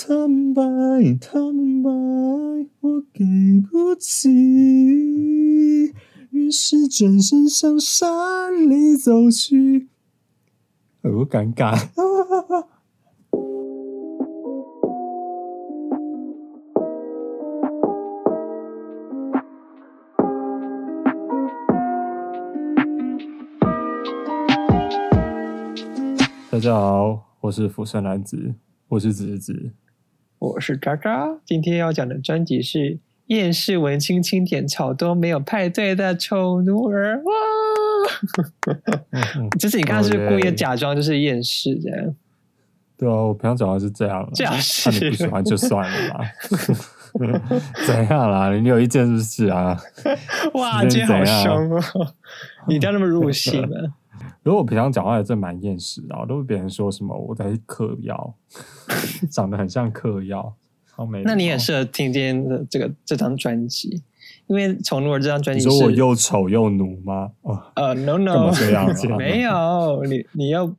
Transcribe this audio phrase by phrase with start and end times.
[0.00, 0.62] 坦白，
[1.20, 1.90] 坦白，
[2.78, 3.24] 我给
[3.68, 4.30] 不起。
[6.30, 9.88] 于是转身向山里走去。
[11.02, 11.76] 好尴尬。
[26.52, 28.54] 大家好，我是福山男子，
[28.86, 29.72] 我是子子，
[30.38, 31.36] 我是渣渣。
[31.44, 32.78] 今天要讲的专辑是
[33.26, 37.32] 《厌世文青清点草都没有派对的丑奴儿》哇！
[39.58, 42.14] 就是你刚刚是故意假装就是厌世这样。
[42.96, 46.20] 对啊，我平常讲话是这样，这样那你不喜欢就算了嘛。
[47.86, 48.54] 怎样啦？
[48.54, 49.76] 你有意见是不是啊？
[50.54, 51.82] 哇，今天好凶哦！
[52.68, 53.92] 你不要那么入戏了。
[54.42, 58.34] 如果我平常讲话也真蛮厌世的，都是别人说什么我在嗑药，
[59.30, 60.54] 长得很像嗑药，
[60.90, 61.22] 好美。
[61.24, 64.02] 那你也适合听今天的这个这张专辑，
[64.46, 67.32] 因为《丑奴儿》这张专辑，你说我又丑又奴吗？
[67.42, 70.74] 哦，呃，no no，这样子 没有，你你要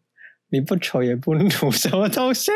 [0.49, 2.51] 你不丑也不奴，什么东西？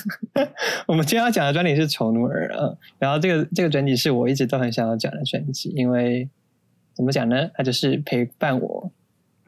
[0.86, 6.28] 我们今天要讲的专辑是《丑奴儿》啊，然后这个这个专辑是我一直都很想要讲的专辑，因为
[6.94, 7.50] 怎么讲呢？
[7.54, 8.92] 它就是陪伴我。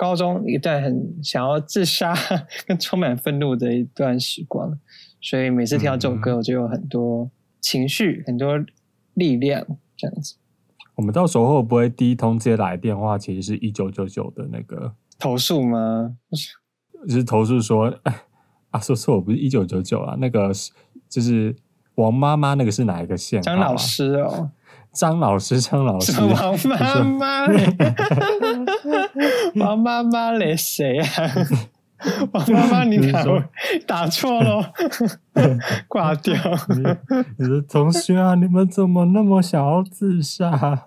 [0.01, 2.15] 高中一段很想要自杀、
[2.67, 4.79] 跟充满愤怒的一段时光，
[5.21, 8.59] 所以每次听到这首歌，我就有很多情绪、很多
[9.13, 9.67] 力量
[9.99, 10.37] 这样子。
[10.95, 16.17] 我们到时候会不会第一通接来电话，其实是一九九九的那个投诉吗？
[17.07, 18.23] 就是投诉说，哎
[18.73, 20.73] 啊，说错，我不是一九九九啊，那个是
[21.11, 21.55] 就是
[21.97, 23.43] 王妈妈，那个是哪一个县？
[23.43, 24.51] 张老师哦。
[24.93, 27.65] 张老师，张老师，王妈妈嘞，
[29.57, 31.07] 王妈妈嘞，谁啊？
[32.33, 33.25] 王妈妈，你打
[33.87, 34.73] 打错了，
[35.87, 36.35] 挂掉。
[37.39, 40.83] 你的同学啊，你们怎么那么想要自杀？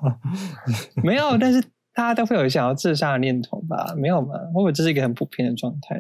[1.04, 1.62] 没有，但是
[1.94, 3.94] 大家都会有想要自杀的念头吧？
[3.96, 4.34] 没有吗？
[4.54, 5.96] 会不会这是一个很普遍的状态？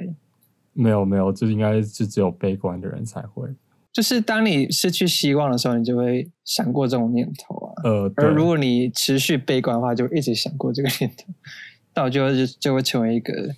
[0.73, 3.47] 没有，没有，这应该是只有悲观的人才会。
[3.91, 7.72] 就是当你失去希望的时候，你就会想过这种念头啊。
[7.83, 11.33] 呃，而如果你持续悲观的话，就一直想过这个念头，
[11.93, 13.55] 到就会就会成为一个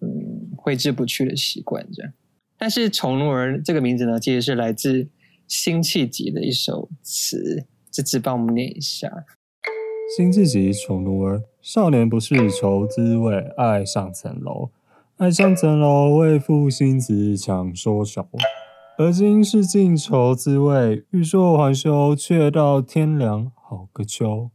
[0.00, 2.12] 嗯挥之不去的习惯这样。
[2.56, 5.08] 但是“宠奴儿”这个名字呢，其实是来自
[5.48, 9.10] 辛弃疾的一首词，这次帮我们念一下：
[10.16, 14.70] 辛弃疾《宠奴儿》：少年不识愁滋味，爱上层楼，
[15.16, 18.28] 爱上层楼，为赋新词强说愁。
[18.96, 24.50] 而今是尽愁滋味，欲说还休，却道天凉好个秋。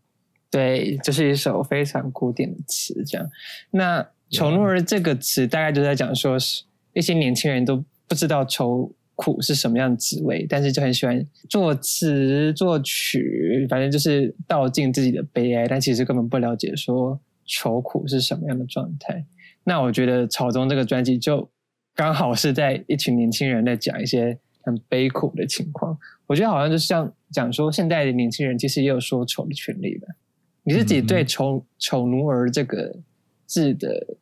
[0.49, 3.03] 对，这是一首非常古典的词。
[3.05, 3.29] 这样，
[3.71, 6.63] 那“愁怒儿”这个词大概就在讲说，是
[6.93, 19.25] 一些年轻人都不知道愁苦是什么样的滋味，但是就很喜欢作词作曲，反正就是道尽自己的悲哀，但其实根本不了解说愁苦是什么样的状态。
[19.65, 21.49] 那我觉得草中这个专辑就。
[21.99, 30.07] 刚好是在一群年轻人在讲一些很悲苦的情况，我觉得好像就像讲说，现在的年轻人其实也有说丑的权利吧。
[30.63, 32.95] 你自己对“丑丑奴儿”这个
[33.45, 34.15] 字的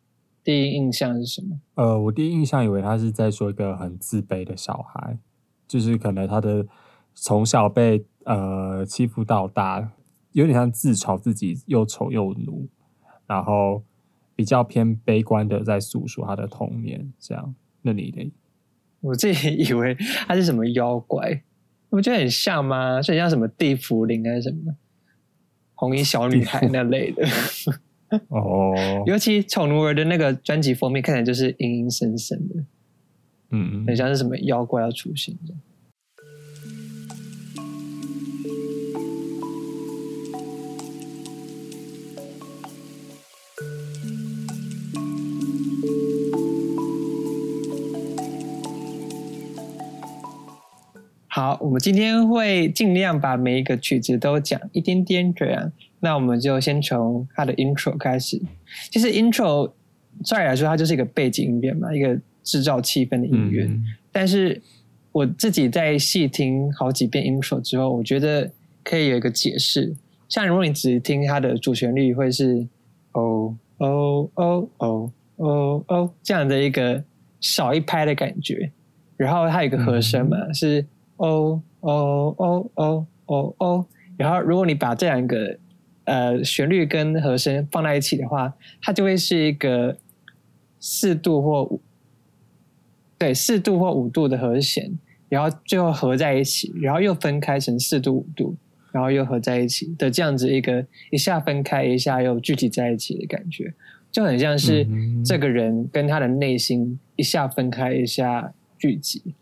[0.44, 1.60] 第一印象是什么？
[1.76, 5.20] 呃，我第一印象以为他是在说一个很自卑的小孩，
[5.68, 6.66] 就是可能他的
[7.14, 9.92] 从小被呃欺负到大，
[10.32, 12.68] 有点像自嘲自己又丑又奴，
[13.28, 13.84] 然后
[14.36, 17.54] 比较偏悲观的在诉说他的童年这样。
[17.82, 18.30] 那你的，
[19.02, 19.96] 我自己以为
[20.28, 21.42] 他是什么妖怪，
[21.90, 23.02] 我觉得很像吗？
[23.02, 24.76] 所以像什么地茯苓还是什么？
[25.76, 27.28] 红衣小女孩那类的？
[28.30, 28.74] 哦，
[29.06, 32.56] 尤其宠奴儿的那个专辑封面看起来就是阴阴森森的，
[33.52, 35.54] 嗯，很像是什么妖怪要出现的。
[51.38, 55.72] 好，我们今天会尽量把每一个曲子都讲一点点这样。
[56.00, 58.42] 那我们就先从它的 intro 开始。
[58.90, 59.72] 其实 intro
[60.26, 63.70] 照理来说，它就是一个背景音乐嘛，一个制造气氛的音乐。
[64.12, 64.60] 但是
[65.12, 68.52] 我自己在细听好几遍 intro 之后，我觉得
[68.84, 69.96] 可以有一个解释。
[70.28, 72.66] 像如果你只听它的主旋律，会是
[73.12, 77.04] 哦哦哦哦哦哦这样的一个
[77.40, 78.72] 少一拍的感觉。
[79.16, 80.84] 然后它有一个和声嘛，是。
[81.18, 83.86] 哦哦哦哦哦哦，
[84.16, 85.58] 然后如果你把这两个
[86.06, 89.98] 呃旋律跟和声放在一起的话，它就会是一个
[90.80, 91.82] 四度或五
[93.18, 94.98] 对四度或五度的和弦，
[95.28, 98.56] 然后最后合在一起，然后又分开成四度五度，
[98.92, 103.74] 然后又合在一起的这样子一个一下分开，一下又聚集在一起的感觉，
[104.12, 109.34] 就很像是嗯这个人跟他的内心一下分开，一下聚集。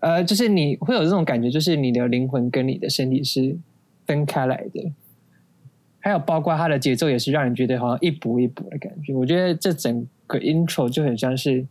[0.00, 3.56] 呃，就是你会有这种感觉，就是你的灵魂跟你的身体是
[4.06, 4.92] 分开来的。
[6.00, 9.14] 还有包括它的节奏也是让人觉得好像一步一步的感觉。
[9.14, 11.66] 我觉得这整个 intro 就很像是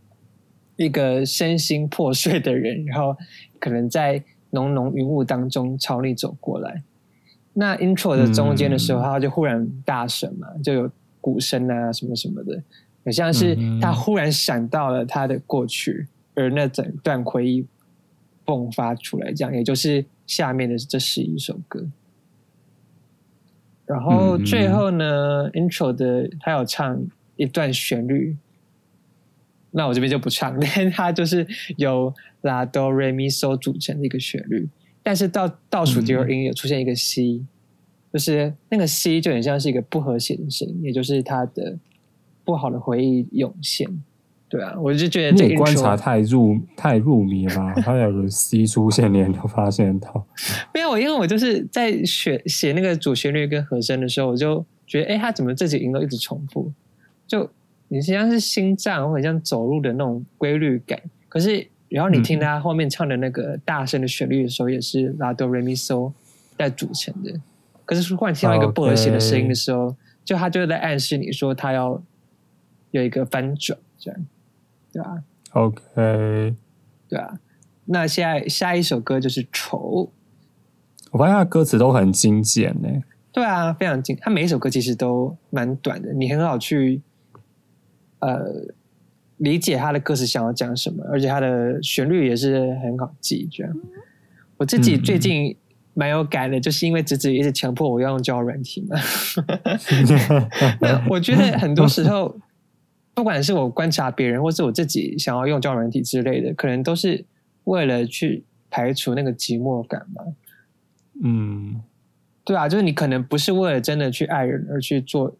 [0.75, 3.17] 一个身心破碎的人，然后
[3.59, 6.83] 可能在浓浓云雾当中朝你走过来。
[7.53, 12.61] 那 intro 的中间的时候，他就忽然大声嘛，就有鼓声啊什么什么的，
[13.03, 17.65] 很像是嗯他忽然想到了他的过去，而那整段回忆
[18.57, 21.87] 迸发出来，这样也就是下面的这十一首歌。
[23.85, 27.01] 然后嗯最后呢、i n t r o 的他有唱
[27.35, 28.37] 一段旋律，
[29.71, 31.45] 那我这边就不唱， 但它就是
[31.77, 34.67] 由拉哆瑞咪嗦组成的一个旋律，
[35.01, 37.43] 但是到倒数第二音有出现一个 C，、
[38.13, 41.77] 就是那个 C 就很像是一个不和谐的声音，也就是他的
[42.43, 43.87] 不好的回忆涌现。
[44.49, 47.73] 对啊，我就觉得这你观察太入太入迷了吧？
[47.85, 50.25] 他有个 C 出现，你就发现到。
[50.73, 56.71] 没有，因为我就是在写写那个主旋律跟和声的时候，我就觉得，哎，他怎么这几个音都一直重复？
[57.27, 57.47] 就
[57.89, 60.99] 你实际上是心脏或者像走路的那种规律感。
[61.27, 66.11] 可是，然后你听他后面唱的那个大声的旋律的时候，也是拉哆瑞咪嗦
[66.57, 67.39] 在组成的。
[67.85, 71.99] 可是忽然听到一个不和谐的声音的时候就他就在暗示你说他要
[72.91, 74.25] 有一个翻转，这样，
[74.91, 76.55] 对吧、OK，
[77.07, 77.39] 对啊。
[77.85, 79.77] 那现在下一首歌就是《愁》。
[81.11, 82.87] 我发现他歌词都很精简呢。
[83.31, 84.17] 对啊，非常精。
[84.21, 87.01] 他每一首歌其实都蛮短的，你很好去
[88.19, 88.39] 呃
[89.37, 93.47] 理解他的歌词想要讲什么，而且他的旋律也是很好记。
[93.51, 93.73] 这样，
[94.57, 95.55] 我自己嗯最近
[95.93, 98.95] 蛮有感的，就是因为子子一直强迫我要用交友软体嘛。
[100.79, 102.35] 没有，我觉得很多时候，
[103.19, 107.25] 不管是我观察别人，或是我自己想要用交友软体之类的，可能都是
[107.65, 110.23] 为了去排除那个寂寞感嘛。
[111.21, 111.83] 嗯，
[112.45, 115.35] 对啊，就是你可能不是为了真的去爱人而去做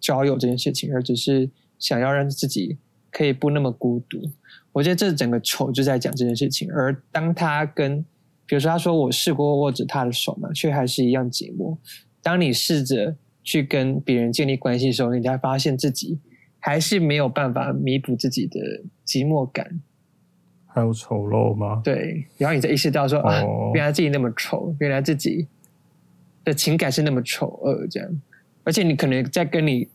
[0.00, 2.78] 交友这件事情，而只是想要让自己
[3.10, 4.18] 可以不那么孤独。
[4.72, 6.72] 我觉得这整个丑就在讲这件事情。
[6.72, 8.02] 而当他跟，
[8.46, 11.76] 比如说他说我试过握着他的手嘛，却还是一样寂寞。
[12.22, 16.18] 当你试着去跟别人建立关系的时候，你才发现自己
[16.66, 18.58] 还是没有办法弥补自己的
[19.06, 19.80] 寂寞感。
[20.66, 21.80] 还有丑陋吗？
[21.84, 25.46] 对，然后你才意识到说、啊哦，原来自己那么丑，原来自己
[26.42, 28.20] 的情感是那么丑恶这样，
[28.64, 29.88] 而且你可能在跟你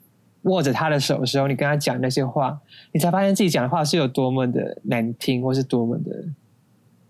[0.43, 2.57] 握着他的手的时候，你跟他讲那些话，
[2.93, 6.23] 你才发现自己讲的话是有多么的难听，或是多么的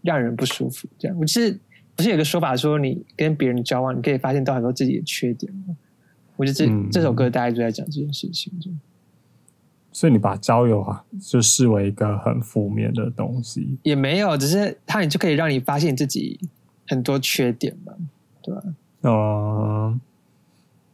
[0.02, 0.88] 让人不舒服。
[0.98, 1.60] 这样，我就是
[1.96, 5.78] 不是有个说法说，你跟别人交往，你可以发现到很多自己的缺点吗？
[6.36, 8.52] 我觉得这、嗯这首歌大概就在讲这件事情。
[9.92, 13.78] 所以你把交友啊，就视为一个很负面的东西。
[13.84, 16.40] 也没有，只是它你就可以让你发现自己
[16.88, 17.94] 很多缺点嘛，
[18.42, 18.64] 对吧？
[19.04, 20.00] 嗯，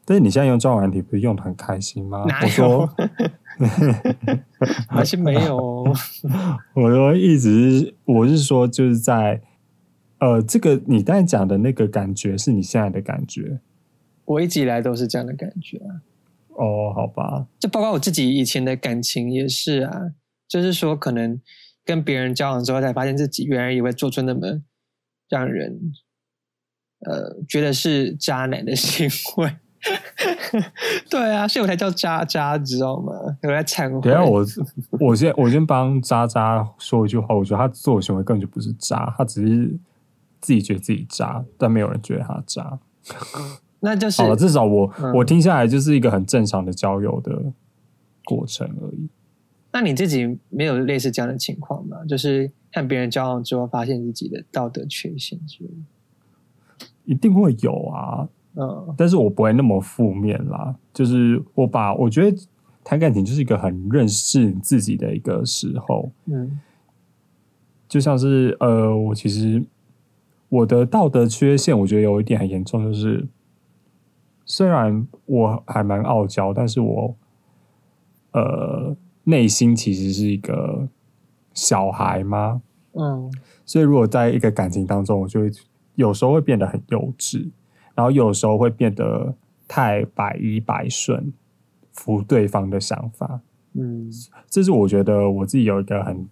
[0.05, 2.23] 但是你现在用交友软体不是用的很开心吗？
[2.27, 2.89] 哪有我说，
[4.87, 5.93] 还是没有哦。
[6.73, 9.41] 我说一直是，我是说，就是在
[10.19, 13.59] 呃，这个你刚才讲的那个感觉，是你现在的感觉
[14.25, 16.01] 我一直以来都是这样的感觉啊，
[16.57, 16.93] 哦？
[16.93, 19.91] 好吧，就包括我自己以前的感情也是啊，
[20.47, 21.39] 就是说可能
[21.85, 24.61] 跟别人交往之后，才发现自己原来也会做出那么
[25.29, 25.93] 让人
[27.05, 29.55] 呃觉得是渣男的 行为。
[31.09, 33.13] 对啊，所以我才叫渣渣，知道吗？
[33.43, 34.01] 我在忏悔。
[34.01, 34.43] 等下我
[34.99, 39.79] 我先我先帮渣渣说一句话，我觉得他做的行为根本就不是渣，他只是
[40.41, 42.79] 自己觉得自己渣，但没有人觉得他渣。
[43.79, 47.53] 那就是好了，至少我、嗯我听下来就是一个很正常的交友的
[48.25, 49.07] 过程而已。
[49.71, 51.97] 那你自己没有类似这样的情况吗？
[52.07, 56.87] 就是和别人交往之后，发现自己的道德缺陷之类的。
[57.05, 60.75] 一定会有啊，嗯但是我不会那么负面啦。
[60.93, 62.37] 就是我把我觉得
[62.83, 66.59] 谈感情就是一个很认识你自己的一个时候，嗯
[67.87, 69.63] 就像是呃，我其实
[70.49, 73.25] 我的道德缺陷，我觉得有一点很严重，就是
[74.47, 77.15] 虽然我还蛮傲娇，但是我
[78.31, 80.87] 呃内心其实是一个
[81.53, 82.61] 小孩吗？
[82.93, 83.31] 嗯
[83.65, 85.51] 所以如果在一个感情当中，我就会
[85.95, 87.51] 有时候会变得很幼稚，
[87.93, 89.35] 然后有时候会变得
[89.67, 91.33] 太百依百顺，
[91.91, 93.41] 服对方的想法。
[93.73, 94.09] 嗯
[94.49, 96.27] 这是我觉得我自己有一个很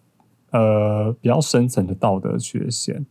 [0.52, 3.06] 呃比较深层的道德缺陷。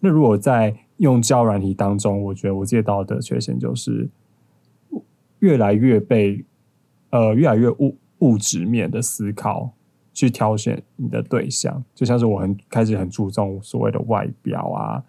[0.00, 4.08] 那如果在用交友软体当中，我觉得我自己的道德缺陷就是
[5.40, 6.44] 越来越被
[7.10, 9.72] 呃越来越物物质面的思考
[10.14, 15.02] 去挑选你的对象，就像是我很开始很注重所谓的外表啊，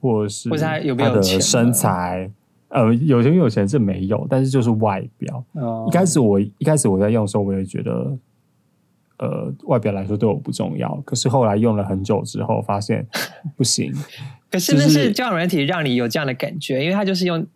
[0.00, 2.30] 或者是或者他有没有钱啊身材。
[2.68, 5.42] 呃，有钱有钱是没有，但是就是外表。
[5.52, 8.18] 哦一开始我一开始我在用的时候，我也觉得，
[9.18, 11.00] 呃，外表来说对我不重要。
[11.06, 13.06] 可是后来用了很久之后，发现
[13.56, 13.94] 不行。
[14.50, 17.46] 可是那是是交友软体让你有这样的感觉，因为它就是用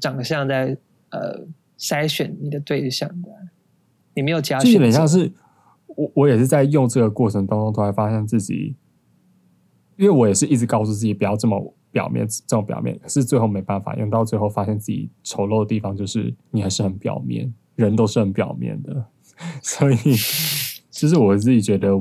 [0.00, 0.76] 长相在
[1.10, 1.46] 呃
[1.78, 3.28] 筛选你的对象的，
[4.14, 5.32] 你没有其他就有选择，点像是
[5.86, 8.74] 我，我也是在用这个过程当中，突然发现自己，
[9.96, 19.06] 因为我也是一直告诉自己不要这么表面，这么表面，可是最后没办法，用到最后发现自己丑陋的地方就是你还是很表面，人都是很表面的，
[19.62, 19.96] 所以
[20.90, 21.96] 其实我自己觉得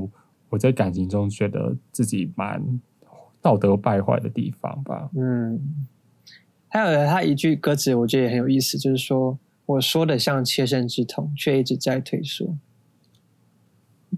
[0.50, 2.80] 我在感情中觉得自己蛮
[3.42, 5.10] 道德败坏的地方吧。
[5.16, 5.60] 嗯，
[6.68, 12.56] 还有他一句歌词，我觉得也很有意思，就是说我说的像切身之痛，却一直在退缩。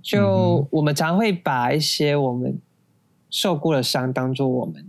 [0.01, 2.59] 就嗯我们常会把一些我们
[3.29, 4.85] 受过的伤当做我们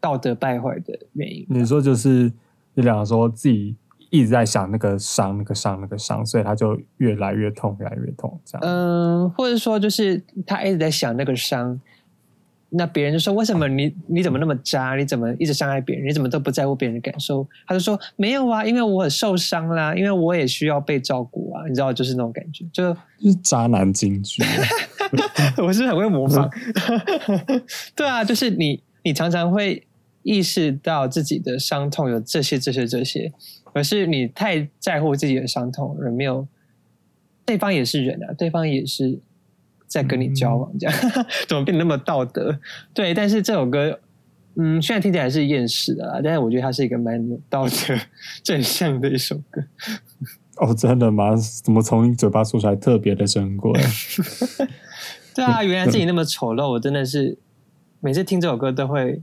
[0.00, 1.46] 道德败坏的原因。
[1.48, 2.32] 你说就是
[2.74, 3.76] 你两个说自己
[4.10, 8.66] 一直在想那个伤、那个伤、那个伤，所以他就越来越痛，越来越痛，这样。
[8.66, 11.78] 嗯，或者说就是他一直在想那个伤，
[12.76, 14.96] 那别人就说为什么你你怎么那么渣？
[14.96, 16.08] 你怎么一直伤害别人？
[16.08, 17.46] 你怎么都不在乎别人的感受？
[17.66, 22.64] 他就说没有啊，因为我很受伤啦，因为我也需要被照顾啊，你知道，就是那种感觉。
[22.72, 24.42] 就就是渣男金句，
[25.62, 26.50] 我是很会模仿，
[27.94, 29.86] 对啊，就是你你常常会
[30.22, 33.32] 意识到自己的伤痛有这些这些这些，
[33.72, 36.46] 可是你太在乎自己的伤痛，而没有
[37.46, 39.18] 对方也是人啊，对方也是
[39.94, 40.94] 在跟你交往，这样、
[41.46, 42.58] 怎么变得那么道德？
[42.92, 44.00] 对，但是这首歌。
[44.56, 47.72] 嗯，虽然听起来是厌世的啦，但是我觉得它是一个蛮有道德
[48.44, 49.60] 正向的一首歌。
[50.58, 51.34] 哦，真的吗？
[51.64, 53.72] 怎么从你嘴巴说出来特别的珍贵？
[55.34, 57.36] 对啊，原来自己那么丑陋，我真的是
[57.98, 59.20] 每次听这首歌都会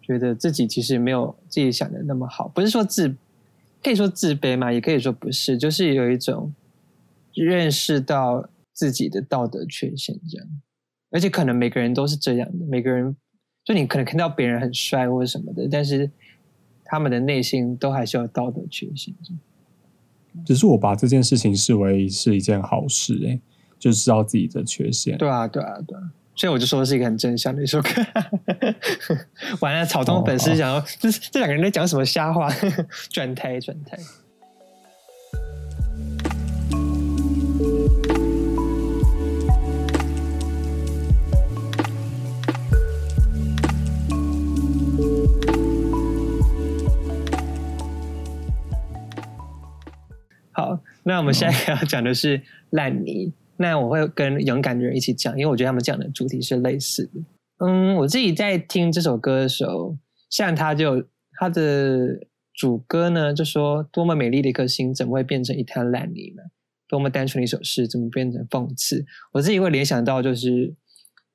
[0.00, 2.48] 觉得自己其实没有自己想的那么好。
[2.48, 3.14] 不是说自，
[3.84, 6.50] 可以说自卑嘛，也可以说不是，就是有一种
[7.34, 10.46] 认识到自己的道德缺陷这样。
[11.10, 13.14] 而且可能每个人都是这样的，每个人
[13.64, 16.10] 就你可能看到别人很帅或者什么的，但是
[16.84, 19.14] 他们的内心都还是有道德缺陷。
[20.46, 23.38] 只是我把这件事情视为是一件好事、欸，
[23.78, 25.18] 就知道自己的缺陷。
[25.18, 26.00] 对啊，对啊，对啊，
[26.34, 27.90] 所以我就说是一个很正向的一首歌。
[29.60, 32.48] 完了，草东粉丝想说，这这两个人在讲什么瞎话？
[33.12, 33.98] 转台，转台。
[51.12, 52.40] 那我们下一个要讲的是
[52.70, 53.30] 烂泥。
[53.58, 57.20] 那我会跟勇敢的人一起讲，因为我觉得他们讲的主题是类似的。
[57.58, 59.94] 嗯，我自己在听这首歌的时候，
[60.30, 61.04] 像他就
[61.38, 62.18] 他的
[62.54, 66.42] 主歌呢，就说多么美丽的一颗心，怎么会变成一滩烂泥呢？
[66.88, 69.04] 多么单纯的一首诗，怎么变成讽刺？
[69.32, 70.74] 我自己会联想到，就是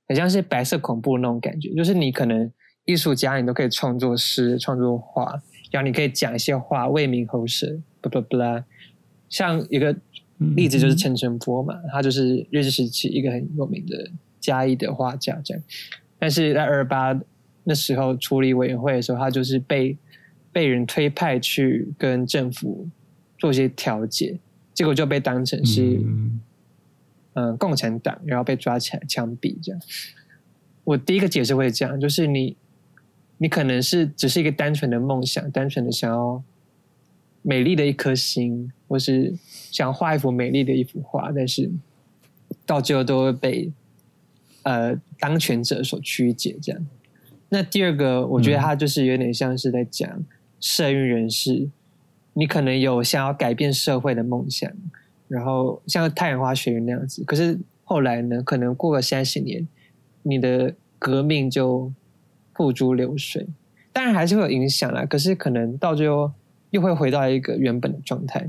[0.07, 2.51] 很像是白色恐怖那种感觉，就是你可能
[2.85, 5.39] 艺术家，你都可以创作诗、创作画，
[5.71, 8.65] 然后你可以讲一些话，为民喉舌，不不不啦。
[9.29, 9.95] 像一个
[10.55, 15.63] 例子就是陈澄波嘛，他就是日治时期一个很有名的嘉义的画家，这样。
[16.19, 17.19] 但是在二八
[17.63, 19.97] 那时候处理委员会的时候，他就是被
[20.51, 22.87] 被人推派去跟政府
[23.37, 24.39] 做一些调解，
[24.73, 26.41] 结果就被当成是嗯
[27.33, 29.81] 嗯、呃共产党，然后被抓起来枪毙这样。
[30.83, 32.55] 我第一个解释会这样，就是你
[33.37, 36.41] 你可能是只是一个单纯的梦想，单纯的想要
[37.47, 39.33] 美丽的一颗心，或是
[39.71, 41.71] 想画一幅美丽的一幅画，但是
[42.65, 43.71] 到最后都会被
[44.63, 46.57] 呃当权者所曲解。
[46.61, 46.87] 这样，
[47.47, 50.25] 那第二个，我觉得他就是有点像是在讲
[50.59, 51.69] 社运人士，
[52.33, 54.69] 你可能有想要改变社会的梦想，
[55.29, 59.65] 然后像太阳花学运那样子，可是后来呢，可能过个三十年，
[60.21, 61.93] 你的革命就
[62.53, 63.47] 付诸流水。
[63.93, 66.29] 当然还是会有影响啦，可是可能到最后
[66.77, 68.47] 又会回到一个原本的状态。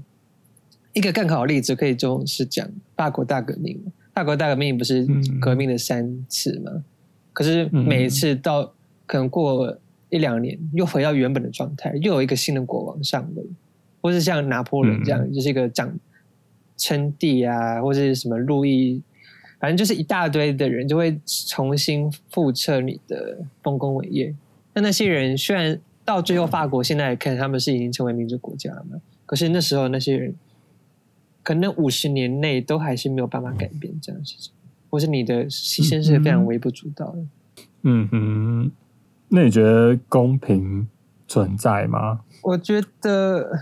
[0.92, 3.80] 一个更好的例子可以就是讲法国大革命。
[4.12, 6.85] 法国大革命不是嗯革命的三次吗？
[7.32, 8.70] 可是每一次到
[9.06, 9.78] 可能过
[10.11, 13.42] 一两年，又回到原本的状态，又有一个新的国王上位，
[14.02, 15.90] 或是像拿破仑这样，嗯就是一个掌
[16.76, 19.00] 称帝啊，或是什么路易
[19.58, 21.18] 反正就是一大堆的人就会
[21.49, 24.35] 重新复测你的丰功伟业。
[24.75, 30.35] 那那些人虽然到最后法国现在看他们是已经成为民主国家了嘛，可是那时候那些人
[31.43, 34.55] 可能五十年内都还是没有办法改变这样的事情，
[34.88, 37.27] 或是你的牺牲是非常微不足道的。
[37.83, 38.73] 嗯哼，
[39.29, 40.88] 那你觉得公平
[41.27, 42.21] 存在吗？
[42.41, 43.61] 我觉得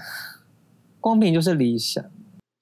[1.00, 2.04] 公平就是理想，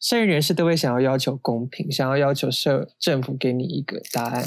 [0.01, 4.43] 社会人士都会想要要求公平，想要要求社政府给你一个答案。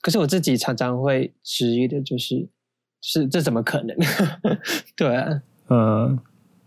[0.00, 2.48] 可是我自己常常会质疑的就是，
[3.02, 3.94] 是这怎么可能？
[4.96, 6.18] 对啊，嗯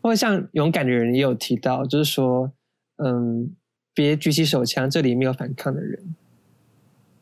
[0.02, 2.52] 或者像勇敢的人也有提到，就是说，
[2.98, 3.50] 嗯，
[3.96, 6.16] 别举起手枪，这里没有反抗的人。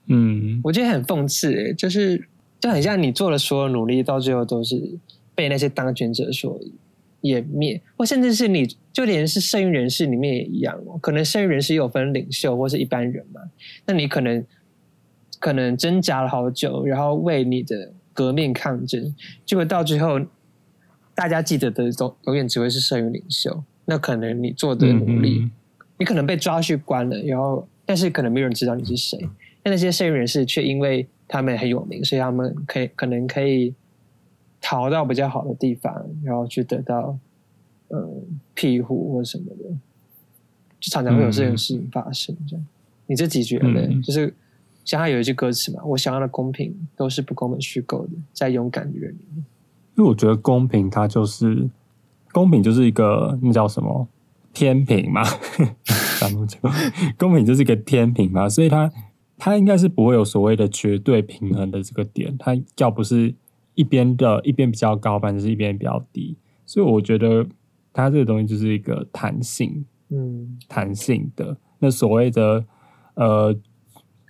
[0.08, 2.28] 嗯我觉得很讽刺、欸，就是
[2.60, 5.00] 就很像你做了所有努力，到最后都是
[5.34, 6.60] 被那些当权者所
[7.22, 10.98] 湮灭，或甚至是你就连是剩余人士里面也一样哦。
[10.98, 13.40] 可能剩余人士也有分领袖或是一般人嘛，
[13.86, 14.46] 那你可能
[15.40, 19.14] 可能挣扎了好久，然后为你的革命抗争，
[19.46, 20.20] 结果到最后
[21.16, 23.64] 大家记得的总永远只会是社运领袖。
[23.86, 25.52] 那可能你做的努力，嗯
[25.98, 29.20] 你可能被抓去关了，然后但是可能没有人知道你是谁。
[29.62, 33.74] 但那些社运人士却因为他们很有名，所以他们可以可能可以
[34.60, 37.18] 逃到比较好的地方，然后去得到
[37.90, 39.70] 嗯庇护或什么的，
[40.80, 42.36] 就常常会有这种事情发生。
[42.48, 42.66] 这样，
[43.06, 43.82] 你自己觉得呢？
[43.82, 44.34] 嗯就是
[44.86, 49.46] 像他有一句歌词嘛，我想要的公平都是不公平虚构的，在勇敢的人里面。
[49.96, 51.70] 因为我觉得公平它就是
[52.32, 54.08] 公平就是一个那叫什么？
[54.54, 55.24] 天平嘛，
[57.18, 58.92] 公平就是一个天平嘛，所以它
[59.38, 63.34] 它应该是不会有所谓的绝对平衡的这个点，它要不是
[63.74, 66.38] 一边的一边比较高，反正是一边比较低，
[66.68, 67.48] 所以我觉得
[67.92, 70.58] 它这个东西就是一个弹性，嗯。
[70.68, 71.58] 弹性的。
[71.80, 72.64] 那所谓的
[73.16, 73.56] 呃，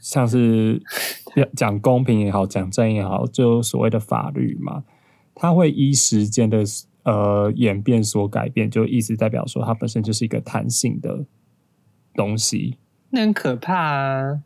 [0.04, 0.82] 像是
[1.36, 4.84] 要讲公平也好，讲正义也好，就所谓的法律嘛，
[5.34, 6.62] 它会依时间的
[7.04, 11.26] 呃演变所改变，就意思代表说它本身就是一个弹性的
[12.14, 12.78] 东西。
[13.12, 14.42] 那很可怕啊！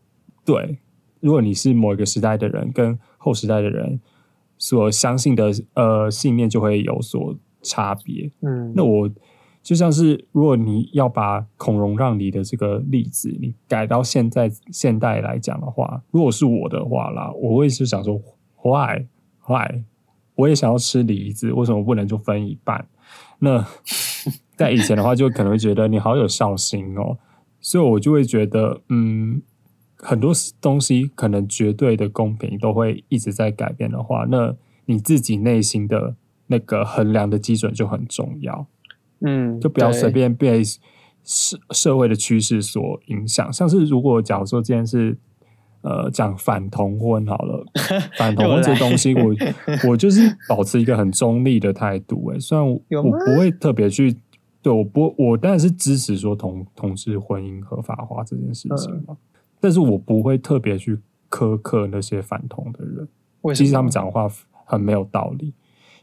[0.46, 0.78] 对，
[1.22, 4.00] 如果你是某一个时代的人，跟后时代的人
[4.58, 8.32] 所相信的呃信念就会有所差别。
[8.42, 9.10] 嗯，那我
[9.68, 18.18] 就像是，如果你要把孔融让梨的这个例子，你改到现在现代来讲的话，如果是我的话啦，我会是想说
[18.64, 19.06] ，why
[19.46, 19.84] why，
[20.36, 22.88] 我也想要吃梨子，为什么不能就分一半？
[23.40, 23.68] 那
[24.56, 27.18] 在以前的话，就可能会觉得你好有孝心哦，
[27.60, 29.42] 所以我就会觉得，嗯，
[29.98, 38.66] 很多东西可能绝对的公平都会一直在改变的话，那你自己内心的那个衡量的基准就很重要。
[39.22, 40.64] 嗯，就不要随便被
[41.24, 43.52] 社社会的趋势所影响。
[43.52, 45.18] 像是如果假如说今天是
[45.82, 47.66] 呃讲反同婚好了，
[48.18, 49.36] 反同婚这东西我，
[49.90, 52.40] 我就是保持一个很中立的态度、欸。
[52.40, 54.16] 虽然我我不会特别去，
[54.62, 59.18] 对我不我当然是支持说同同志婚姻合法化这件事情嗯嘛，
[59.60, 61.00] 但是我不会特别去
[61.30, 63.08] 苛刻那些反同的人。
[63.56, 64.30] 其实他们讲的话
[64.66, 65.54] 很没有道理，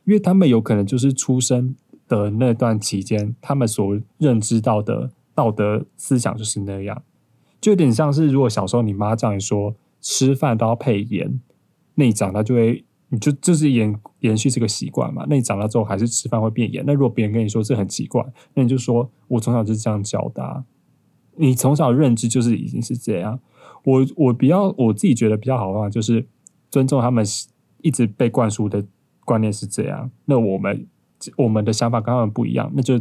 [0.04, 1.74] 因为他们有可能就是出生
[2.14, 7.02] 的那段期间，他们所认知到的道德思想就是那样，
[7.60, 11.40] 就有点像是如果小时候你妈这样说，吃饭都要配盐，
[11.94, 15.24] 那你长大就会，你就就是延延续这个习惯嘛。
[15.28, 18.24] 那你长大之后还是吃饭会变盐，那如果别人跟你说这很奇怪，
[18.54, 20.64] 那你就说我从小就是这样教的、
[21.36, 23.40] 你从小认知就是已经是这样。
[23.84, 26.26] 我我比较我自己觉得比较好的方法就是
[26.70, 27.24] 尊重他们
[27.82, 28.84] 一直被灌输的
[29.24, 30.86] 观念是这样，那我们
[31.36, 33.00] 我们的想法跟他们不一样，那就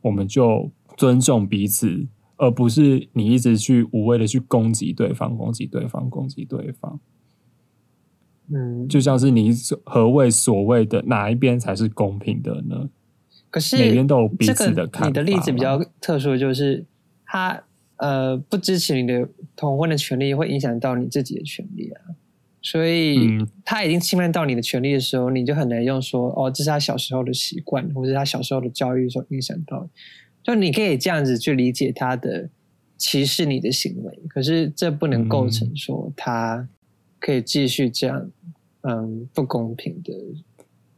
[0.00, 2.06] 我们就尊重彼此，
[2.36, 7.00] 而不是你一直去无谓的去攻击对方、攻击对方、攻击对方。
[8.52, 12.90] 嗯，就像是你所何谓所谓的哪一边才是公平的呢？
[13.50, 16.84] 可是每边都有彼此的看法个你的例子比嘛较特殊，就是
[17.24, 17.62] 他
[17.96, 22.00] 呃不支持你的同婚的权利，会影响到你自己的权利啊。
[22.62, 29.88] 所以嗯他已经侵犯到你的权利的时候，你就很难用说哦，这是他小时候的习惯，或者是他小时候的教育所影响到。
[30.42, 32.48] 就你可以这样子去理解他的
[32.96, 36.68] 歧视你的行为，可是这不能构成嗯说他
[37.18, 38.30] 可以继续这样
[38.82, 40.12] 嗯不公平的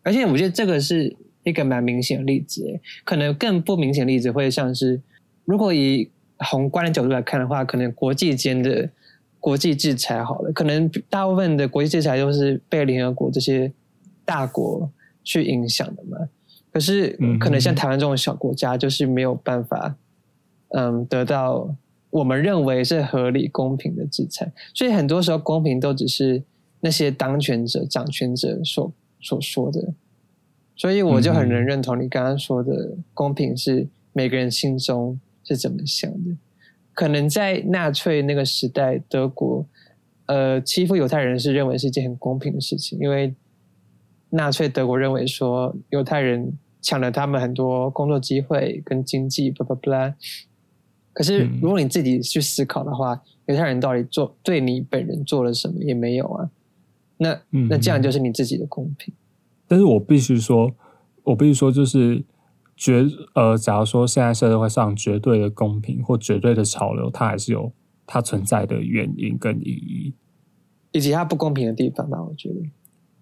[0.02, 5.00] 而且我觉得这个是一个蛮明显的例子，可能更不明显的例子会像是，
[5.44, 8.90] 如果以宏观的角度来看的话，可能国际间的
[9.44, 13.70] 国际制裁好了，可能大部分的国际制裁都是被联合国这些
[14.24, 14.90] 大国
[15.22, 16.16] 去影响的嘛。
[16.72, 19.96] 可是可能像台湾这种小国家，就是没有办法，
[20.68, 21.76] 嗯，得到
[22.08, 24.50] 我们认为是合理公平的制裁。
[24.72, 26.42] 所以很多时候公平都只是
[26.80, 29.92] 那些当权者、掌权者所所说的。
[30.74, 36.34] 所以我就很能认同你刚刚说的，公平是每个人心中是怎么想的。
[36.94, 39.66] 可能在纳粹那个时代，德国，
[40.26, 43.34] 呃，欺负犹太人是认为是一件很公平的事情，因为
[44.30, 50.14] 纳粹德国认为说犹太人抢了他们很多工作机会跟经济，巴拉巴拉。
[51.12, 56.50] 可是如果你自己去思考的话，犹太人到底做对你本人做了什么也没有啊？
[57.16, 59.14] 那那这样就是你自己的公平。
[59.68, 60.74] 但是我必须说，
[61.22, 62.22] 我必须说，就是
[62.84, 67.72] 绝呃，假如说现在社会上绝对的公平或绝对的潮流，它还是有
[68.06, 70.12] 它存在的原因跟意义，
[70.92, 72.22] 以及它不公平的地方吧？
[72.22, 72.56] 我觉得，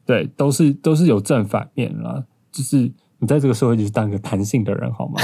[0.04, 2.24] 对，都是都是有正反面啦。
[2.50, 5.20] 就是你在这个社会，就是当一个弹性的人，好吗？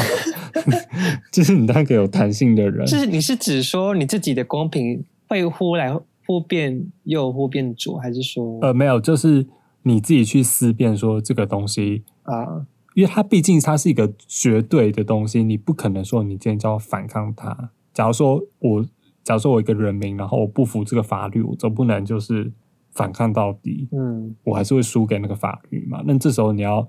[1.33, 2.87] 就是你当一个有弹性的人。
[2.87, 5.93] 就是你是指说你自己的公平会忽来
[6.27, 9.49] 忽变右，忽变左，还是说呃，没有，就是。
[9.83, 12.67] 你自己去思辨说这个东西啊，
[12.99, 17.71] 因为它毕竟它是一个绝对的东西，你不可能说你今天就要反抗它。
[17.95, 18.85] 假如说我，
[19.23, 22.51] 假如说我一个人民，然后我不服这个法律，我总不能就是
[22.91, 23.87] 反抗到底。
[23.93, 26.03] 嗯，我还是会输给那个法律嘛。
[26.05, 26.89] 那这时候你要，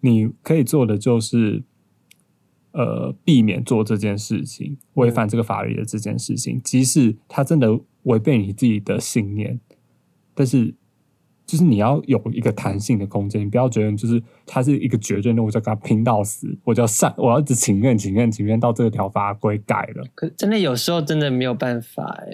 [0.00, 1.62] 你可以做的就是，
[2.72, 9.60] 呃，避免做这件事情，违反这个法律的这件事情，即使它真的违背你自己的信念，
[10.34, 10.74] 但是。
[11.46, 20.04] 就是你要有一个弹性的空间，你不要觉得就是它是一个绝对，那我就跟他拼到死，我就要上，我要一直情愿、情愿、情愿到这个条法规改了。
[20.14, 22.32] 可真的有时候真的没有办法哎，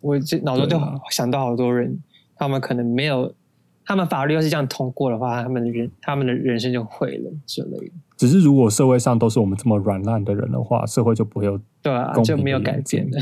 [0.00, 2.00] 我这脑中就想到好多人，
[2.36, 3.32] 他们可能没有，
[3.84, 7.92] 他们法律要是这样通过的话，他们的人他们的人生就毁了之类的。
[8.16, 13.20] 只是如果社会上都是我们这么软烂的人的话，社会就不会有对啊，就没有改变的。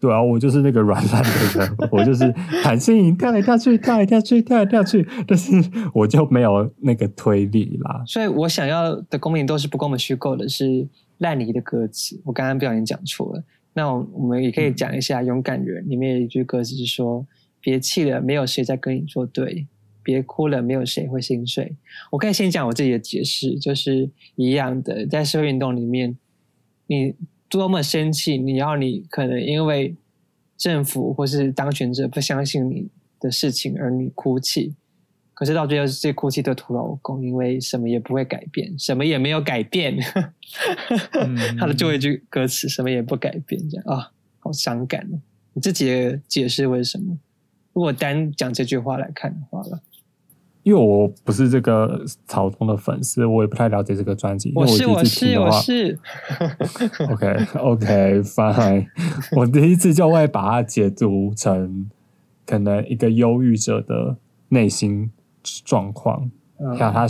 [0.00, 5.52] 对啊，我就是那个软烂的人，我就是弹性跳来跳去，跳来跳去，跳来跳去，但是
[5.92, 8.02] 我就没有那个推力啦。
[8.06, 10.86] 所以我想要的公平都是不跟我们虚构的，是
[11.18, 12.20] 烂泥的歌词。
[12.24, 13.42] 我刚刚不小心讲错了，
[13.72, 17.26] 那我们也可以讲一下《勇敢人》里面有一句歌词是说
[17.60, 19.66] ：“别气了，没有谁在跟你作对；
[20.02, 21.76] 别哭了，没有谁会心碎。”
[22.10, 26.16] 我可以先讲我自己的解释，就是一样的，在社会运动里面，
[26.86, 27.14] 你。
[27.58, 28.36] 多么生气！
[28.36, 29.94] 你要你可能因为
[30.56, 32.88] 政府或是当权者不相信你
[33.20, 34.74] 的事情而你哭泣，
[35.32, 39.96] 可是到最后这哭泣都徒劳无功，因为什么也不会改变，什么也没有改变。
[41.58, 45.20] 他的最后一句歌词什么也不改变，这样啊，好伤感哦！
[45.52, 47.16] 你自己的解释为什么？
[47.72, 49.80] 如果单讲这句话来看的话了。
[50.64, 54.50] 因为我不是这个草东的粉丝，我也不太了解这个专辑。
[54.56, 55.98] 我是我是我是。
[57.12, 58.86] OK OK Fine，
[59.36, 61.88] 我第一次就会把它解读成
[62.46, 64.16] 可能一个忧郁者的
[64.48, 65.10] 内心
[65.64, 66.30] 状况，
[66.78, 67.06] 还有他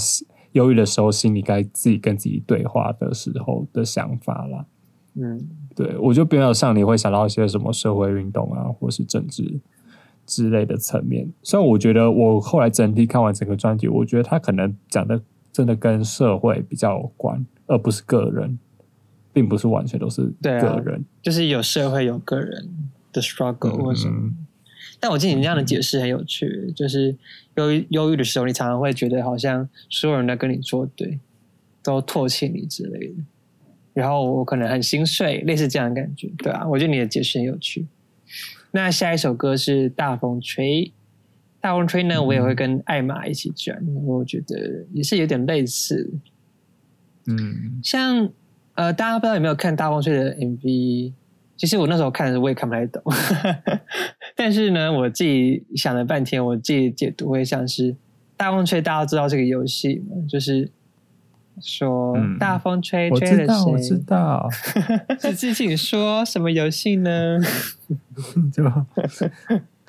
[0.52, 4.66] 忧郁的时候心里该自己跟自己对话的时候的想法啦。
[5.14, 5.40] 嗯，
[5.76, 9.60] 对我就比较像你会想到一些什么社会运动啊，或是政治。
[10.26, 15.20] 之类的层面，虽然我觉得我后来整体看完整个专辑，我觉得他可能讲的
[15.52, 18.58] 真的跟社会比较有关，而不是个人，
[19.32, 22.68] 并不是完全都是个人，就是有社会有个人
[23.12, 24.32] 的 struggle 或什么。
[25.00, 27.14] 但我记得你这样的解释很有趣，就是
[27.56, 31.18] 忧郁忧郁的时候，你常常会觉得好像所有人都跟你作对，
[31.82, 33.14] 都唾弃你之类的，
[33.92, 37.86] 然后我可能很心碎，类似这样的感觉，对啊，我觉得你的解释很有趣。
[38.76, 40.66] 那下一首歌是《大风吹》，
[41.60, 46.12] 《大风吹》呢，我也会跟艾玛一起转，我觉得也是有点类似。
[47.28, 48.28] 嗯，像
[48.74, 51.12] 呃，大家不知道有没有看《大风吹》的 MV？
[51.56, 53.00] 其实我那时候看的时候，我也看不太懂。
[54.34, 57.92] 但是呢，我自己想了半天，我自己解读会像是
[58.36, 60.16] 《大风吹》，大家知道这个游戏吗？
[60.28, 60.68] 就是。
[61.60, 63.72] 说大风吹吹了谁？
[63.72, 64.48] 我知道，
[65.20, 67.38] 是自己说什么游戏呢？
[68.52, 68.64] 就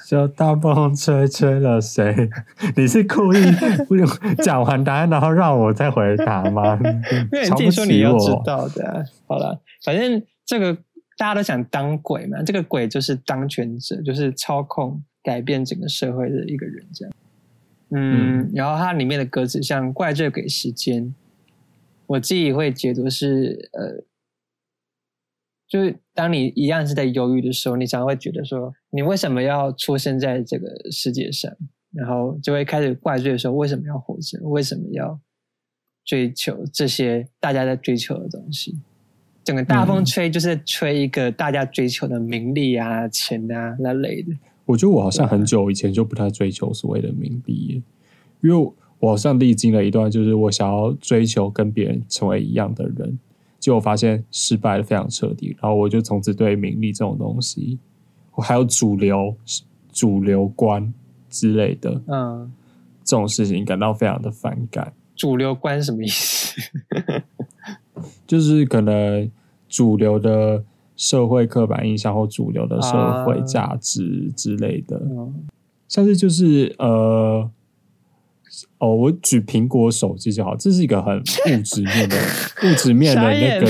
[0.08, 2.30] 就大风吹吹了谁？
[2.78, 3.39] 你是故意
[3.88, 4.08] 不用
[4.43, 6.78] 讲完答案，然后让我再回答吗？
[7.32, 9.06] 因为你自己说你要知道的。
[9.28, 10.75] 好了，反正这个
[11.17, 17.13] 大家都想当鬼嘛，这个鬼就是当权者，就是操控、改变整个社会的一个人，这样。
[17.91, 21.13] 嗯，然后它里面的歌词像怪罪给时间。
[22.08, 24.04] 我自己会解读是，呃，
[25.68, 31.52] 就是当你一样是在忧郁的时候，你常常会觉得说，你为什么要出生在这个世界上？
[31.91, 34.38] 然后就会开始怪罪说，为什么要活着？
[34.44, 35.18] 为什么要
[36.04, 38.78] 追求这些大家在追求的东西？
[39.46, 44.34] 整个大风吹就是吹一个大家追求的名利啊、钱啊那类的。
[44.65, 47.82] 我觉得我好像很久以前就不太追求所谓的名利，
[48.41, 48.74] 因为
[49.06, 53.20] 我好像历经了一段，就是我想要追求跟别人成为一样的人，
[53.60, 57.78] 结果发现失败的非常彻底，然后我就从此对名利这种东西，
[58.34, 59.36] 我还有主流
[59.91, 60.91] 主流观
[61.30, 62.52] 之类的嗯，
[63.04, 64.91] 这种事情感到非常的反感。
[65.15, 66.60] 主流观什么意思？
[68.26, 69.30] 就是可能
[69.70, 70.63] 主流的
[70.96, 72.91] 社会刻板印象或主流的社
[73.24, 75.46] 会啊价值之类的，嗯
[75.88, 77.48] 像是就是呃，
[78.78, 82.15] 哦，我举苹果手机就好，这是一个很物质面的
[82.63, 83.68] 物质面的那个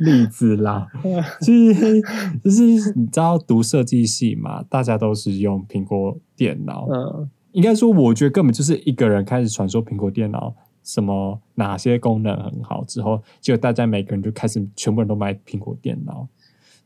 [0.00, 0.86] 例子啦。
[1.40, 2.00] 就是
[2.44, 2.62] 就是
[2.94, 16.28] 你知道读设计系嘛，大家都是用苹果电脑，嗯应该说，我觉得根本就是一个人开始传说苹果电脑什么哪些功能很好之后，结果大家每个人就开始全部人都买苹果电脑。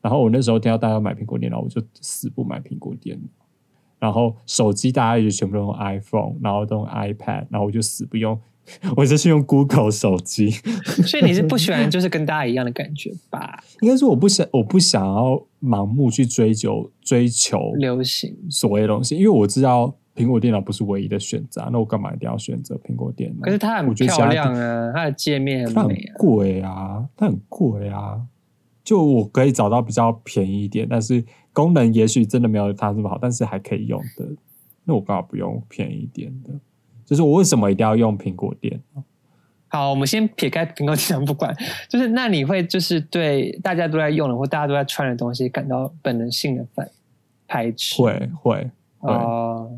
[0.00, 3.39] 然后我那时候听到大家买苹果电脑，我就死不买苹果电脑。
[4.00, 8.36] 然后手机大家也就全部都用 iPhone，然后都用 iPad，然后我就死不用，
[8.96, 10.50] 我就是用 Google 手机。
[11.06, 13.62] 所以你是不喜欢就是跟大家一样的感觉吧？
[13.82, 23.42] 应该说我不想，我不想要盲目去追求追求流行所谓的东西，因为我知道苹果电脑不是唯一的选择啊，那我干嘛一定要选择苹果电脑？
[23.42, 26.14] 可是它很漂亮啊，它的界面很很美啊。
[26.16, 28.20] 贵啊，它很贵啊。
[28.82, 34.26] 就我可以找到比较便宜一点，但是功能也许真的没有它这么好，但是还可以用的。
[34.84, 36.50] 那我干嘛不用便宜一点的？
[37.04, 39.02] 就是我为什么一定要用苹果电脑？
[39.68, 41.54] 好，我们先撇开苹果电脑不管，
[41.88, 46.90] 就是那你会就是对大家都在用的或大家都在穿的东西感到本能性的反
[47.46, 48.02] 排斥？
[48.02, 49.70] 会会会，哦，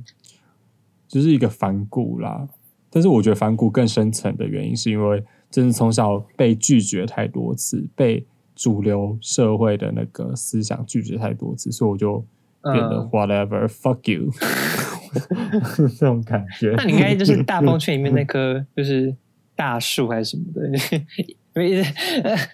[1.08, 2.48] 就是一个反骨啦。
[2.90, 8.24] 但是我觉得反骨更深层的原因，是因为真的从小被拒绝太多次，被
[8.62, 12.25] 主流社会的那个思想拒绝太多次，所以我就
[12.62, 14.31] 变得嗯 whatever、fuck you
[15.98, 16.72] 这种感觉。
[16.77, 19.12] 那你应该就是大风圈里面那棵就是
[19.57, 21.85] 大树还是什么的，因为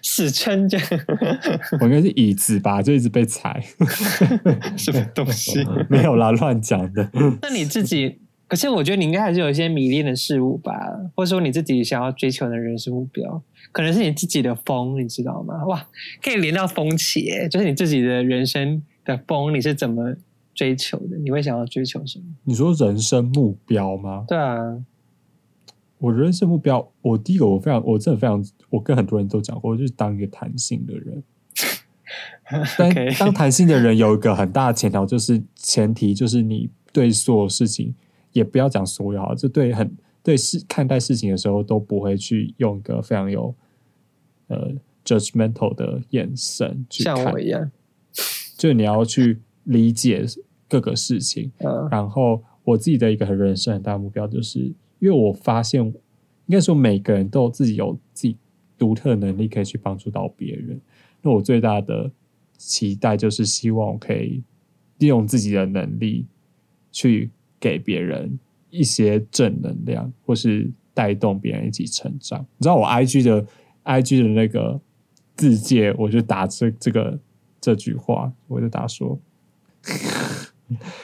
[0.01, 0.79] 死撑着
[1.79, 3.63] 我应该是椅子吧，就一直被踩。
[4.75, 5.63] 什么东西？
[5.89, 7.07] 没有啦，乱讲的。
[7.41, 10.73] 那你自己，可是我觉得你应该还是有一些迷恋的事物吧，
[11.15, 15.63] 或者说你自己想要追求的人生目标，可能是你自己的风，你知道吗？
[15.67, 15.87] 哇，
[16.21, 20.15] 可以连到风起耶，就是你自己的人生的风，你是怎么
[20.55, 21.17] 追求的？
[21.17, 22.25] 你会想要追求什么？
[22.43, 24.25] 你说人生目标吗？
[24.27, 24.83] 对啊，
[25.99, 31.23] 我人生目标，我第一个我非常，我真的非常，我跟很多人都讲过，就是当一个弹性的人。
[32.79, 37.93] 但当弹性的人有一个很大的前条，就是前提就是你对所有事情，
[38.31, 43.53] 也不要讲所有好，就对很对事看待事情的时候都不会去用一个非常有
[44.47, 47.71] 呃 judgmental 的眼神去像看我，一样，
[48.57, 50.25] 就你要去理解
[50.67, 51.51] 各个事情。
[51.59, 54.59] 嗯然后我自己的一个很人生很大的目标，就是
[54.99, 55.93] 因为我发现，应
[56.49, 58.37] 该说每个人都有自己有自己
[58.77, 60.79] 独特能力可以去帮助到别人。
[61.21, 62.11] 那我最大的
[62.57, 64.43] 期待就是希望我可以
[64.99, 66.27] 利用自己的能力
[66.91, 72.39] 去给别人一些正能量，或是带动别人一起成长。
[72.57, 73.45] 你知道我 IG 的
[73.83, 74.79] IG 的那个
[75.35, 77.19] 字界，我就打这这个
[77.59, 79.19] 这句话，我就打说。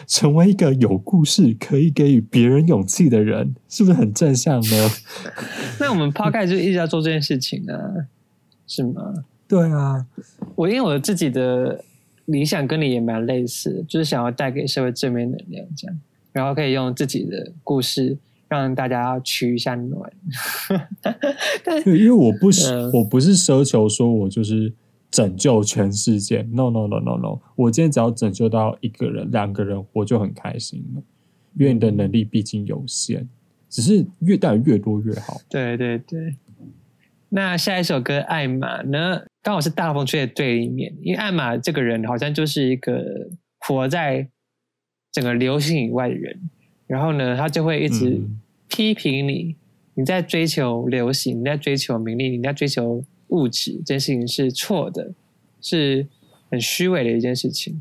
[0.06, 4.89] 成为一个有故事、可以给予别人勇气的人，是不是很正向呢？
[5.82, 8.06] 那我们 podcast 就一直在做这件事情啊，
[8.68, 9.26] 是吗？
[9.48, 10.06] 对啊，
[10.54, 11.84] 我因为我自己的
[12.26, 16.00] 理想跟你也蛮类似，就是想要带给社会正面能量，这样，
[16.36, 18.17] 然后可以用自己的故事
[18.50, 20.12] 让大家取一下暖。
[21.63, 24.74] 对，因为我不是、嗯我不是奢求说我就是
[25.10, 31.02] 拯救全世界，no no no no no，我今天只要拯救到一个人、两个人，我就很开心了。
[31.58, 33.26] 因为你的能力毕竟有限，
[33.69, 35.39] 只是越带越多越好。
[35.48, 36.36] 对对对。
[37.30, 43.04] 那下一首歌《艾玛》呢，刚好是大风吹的对立面，因为艾玛这个人好像就是一个
[43.60, 44.28] 活在
[45.15, 46.38] 整个流行以外的人，
[46.88, 49.56] 然后呢，他就会一直嗯批评你，
[49.93, 55.13] 你在追求流行，你在追求名利，你在追求物质，这件事情是错的，
[55.62, 56.06] 是
[56.51, 57.80] 很虚伪的一件事情。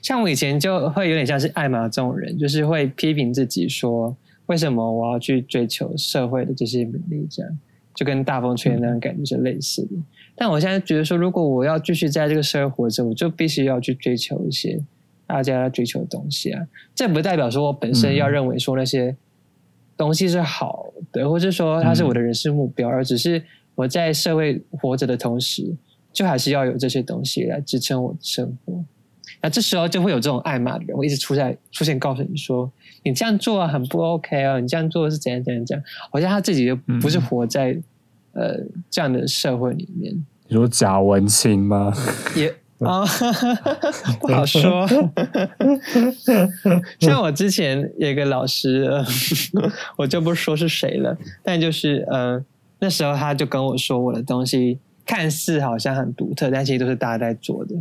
[0.00, 7.58] 像我以前就会有点像是艾玛这种人，就是会批评自己说，为什么我要去追求社会的这些名利，这样
[7.96, 9.96] 就跟大风吹的那种感觉是类似的。
[10.36, 14.80] 但我现在觉得说，如果我要继续在这个社会活着，我就必须要去追求一些
[15.26, 16.66] 大家要追求的东西啊。
[16.94, 19.16] 这不代表说我本身要嗯认为说那些
[19.96, 23.42] 东西是好的，或者说它是我的人生目标，而只是
[23.74, 25.74] 我在社会活着的同时，
[26.12, 28.84] 就还是要有这些东西来支撑我的生活。
[29.42, 32.70] 那这时候就会有这种爱骂的人，我一直出在出现，告诉你说
[33.02, 37.76] 你这样做很不 OK 哦，你这样做是怎样怎样怎样，好像他自己就不是活在、
[38.32, 38.58] 呃
[38.90, 40.14] 这样的社会里面，
[40.48, 41.92] 你说贾文青吗？
[42.34, 43.04] 也啊、
[44.20, 44.86] 不好说。
[47.00, 49.04] 像我之前有一个老师，呃
[49.96, 52.44] 我就不说是谁了，但就是呃
[52.78, 57.74] 那时候他就跟我说，我的东西看似好像很独特，但其实都是大家在做的。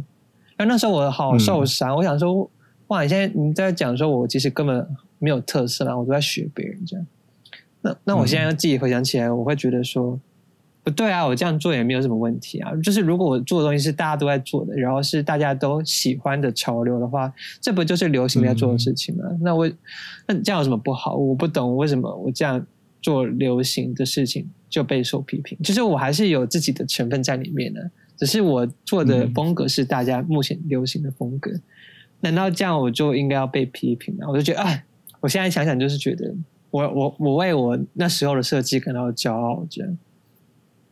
[0.55, 2.49] 然后那时候我好受伤，我想说，
[2.87, 4.87] 哇，你现在你在讲说我其实根本
[5.19, 7.05] 没有特色啊，我都在学别人这样。
[7.81, 10.19] 那那我现在自己回想起来，我会觉得说，不
[10.91, 12.71] 对啊，我这样做也没有什么问题啊。
[12.83, 19.23] 就是如果我做的东西是大家都在做的，然后是大家都喜欢的潮流的话，这不就是流行在做的事情吗？
[19.41, 19.67] 那我
[20.27, 21.15] 那这样有什么不好？
[21.15, 22.63] 我不懂为什么我这样
[23.01, 25.57] 做流行的事情就备受批评。
[25.63, 31.51] 就是我还是有自己的成分在里面的，只是我做的风格是大家目前流行的风格。
[32.21, 34.27] 难道这样我就应该要被批评吗？
[34.29, 34.83] 我就觉得，啊，
[35.19, 36.31] 我现在想想就是觉得。
[36.71, 39.97] 我我我为我那时候的设计感到骄傲，这样，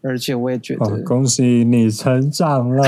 [0.04, 2.84] 而且我也觉得，哦、恭喜你成长了，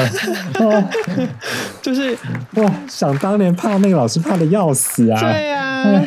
[0.60, 0.90] 哦、
[1.82, 2.12] 就是
[2.56, 6.06] 哇，想当年怕那个老师怕的要死啊，对啊，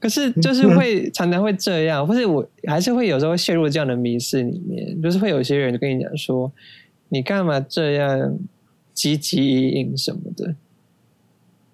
[0.00, 6.50] 可是就是会常常会这样，或是我还是会有时候陷入这样的迷失里面，就是会有些人就跟你讲说，
[7.10, 8.38] 你干嘛这样
[8.94, 10.54] 积极什么的，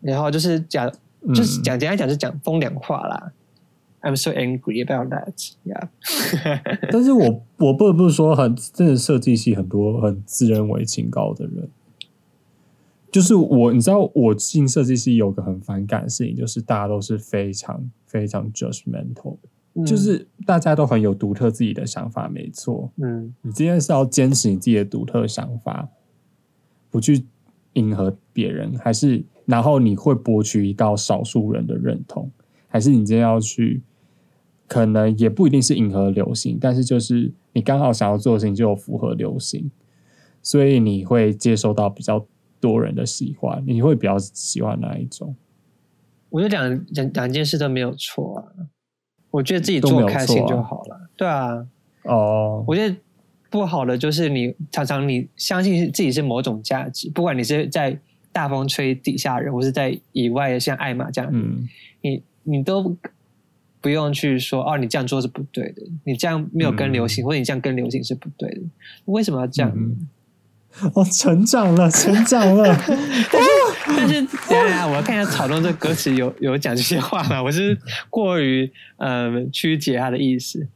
[0.01, 0.93] 然后就是讲，
[1.33, 3.33] 就是讲简单讲是讲风凉话啦。
[4.07, 5.35] I'm so angry about that.
[5.65, 5.89] Yeah.
[6.93, 11.69] 但是我我不得不说，很真的设计系很多很自认为清高的人。
[13.11, 19.39] 就是我，你知道，我进设计系有个很反感的事情，就是大家都是非常非常 judgmental，、
[19.75, 22.93] 嗯、就是大家都很有独特自己的想法，没错。
[22.99, 25.89] 嗯，你今天是要坚持你自己的独特想法，
[26.93, 27.25] 不去
[27.73, 32.31] 迎合别人，还是然后你会博取到少数人的认同，
[32.69, 33.83] 还是你今天要去？
[34.69, 39.71] 可能也不一定是迎合流行，但是就是你刚好想要做的事情就有符合流行，
[40.43, 42.27] 所以你会接受到比较
[42.61, 45.37] 多人的喜欢，你会比较喜欢哪一种？
[46.31, 48.45] 我觉得两两两件事都没有错啊，
[49.31, 50.97] 我觉得自己做开心就好了。
[50.97, 51.67] 啊对啊，
[52.03, 52.97] 哦，我觉得
[53.49, 57.97] 不好的就是你常常你相信自己是某种价值，不管你是在
[58.33, 61.69] 大风吹底下人，或是在以外像艾玛这样，嗯，
[62.01, 62.97] 你你都。
[63.87, 68.61] 不用去说哦，你这样做是不对的，你这样没有跟流行，嗯、或者你这样跟流行是不对的，
[69.05, 69.73] 为什么要这样？
[69.77, 70.09] 嗯、
[70.93, 72.77] 哦，成长了，成长了。
[73.87, 74.15] 但是，
[74.49, 77.41] 等一下，我要看一下草东这歌词有有讲这些话吗？
[77.41, 77.79] 我是
[78.11, 80.67] 过于呃曲解他的意思。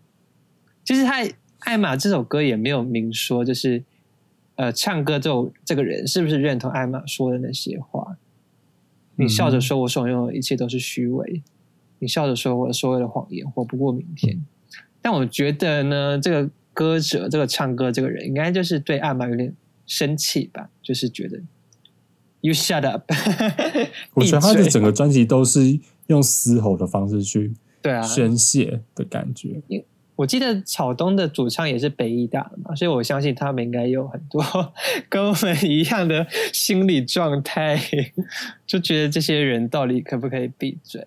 [0.84, 1.26] 其实他
[1.58, 3.82] 艾玛这首歌也没有明说，就是
[4.54, 8.16] 呃唱歌这种这个人是不是认同艾玛说的那些话？
[9.16, 11.42] 你笑着说我所拥有的一切都是虚伪。
[12.00, 14.44] 你笑着说：“我所有的谎言活不过明天。”
[15.00, 19.54] 但我觉得呢，这个歌者，这个唱歌这个人，应该就是对艾玛有点
[19.86, 21.40] 生气吧，就是觉得
[22.40, 23.04] “You shut up”。
[24.14, 29.62] 我觉得他的整个专辑都是用嘶吼的方式去 对啊宣泄的感觉。
[30.16, 34.44] 我记得草东的主唱也是北艺大的嘛，所以我相信他们应该有很多
[35.08, 37.80] 跟我们一样的心理状态，
[38.66, 41.02] 就觉得这些人到底可不可以闭嘴？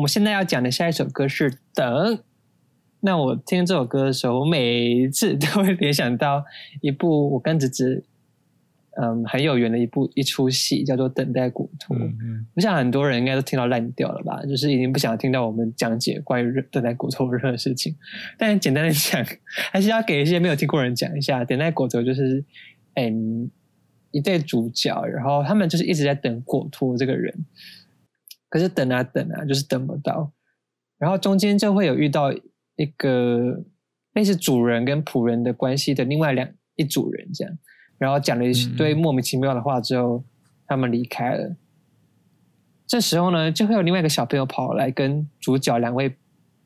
[0.00, 1.86] 我们现在要讲的下一首歌是《等》。
[3.00, 6.42] 那我听这首歌的时候，我每一次都会联想到
[6.80, 8.02] 一部我跟子子
[8.92, 11.94] 嗯很有缘的一部一出戏，叫做《等待果陀》。
[12.00, 17.94] 嗯嗯，我想很多人应该都听到烂掉了吧，就是已经不想听到我们讲解关于等待果陀任何事情。
[18.38, 19.22] 但简单的讲，
[19.70, 22.42] 还是要给一些没有听过人讲一下，等待果陀就是
[22.94, 23.50] 嗯
[24.12, 27.34] 一对主角，然后他们就是一直在等果陀这个人。
[28.50, 30.30] 可是等啊等啊，就是等不到，
[30.98, 32.30] 然后中间就会有遇到
[32.76, 33.64] 一个
[34.12, 36.46] 类似主人跟仆人的关系的另外两
[36.76, 37.58] 一组人这样，
[37.96, 40.22] 然后讲了一堆莫名其妙的话之后，
[40.66, 41.56] 他们离开了。
[42.86, 46.16] 这时候呢，就会有另外一个小朋友跑来跟主角两位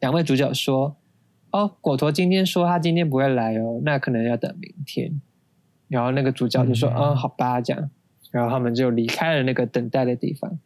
[0.01, 0.97] 两位主角说
[1.53, 5.21] ：“哦，果陀今天说他今天不会来哦，那可能要等明天。”
[5.87, 7.91] 然后那个主角就说：“嗯，好吧。”这样，
[8.31, 10.59] 然后他们就离开了那个等待的地方。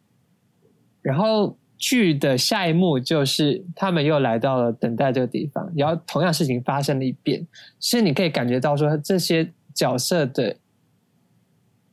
[1.01, 7.47] 然后剧的下一幕就是他们又来到了等待这个地方，然后同样事情发生了一遍。
[7.79, 10.57] 其实你可以感觉到说，这些角色的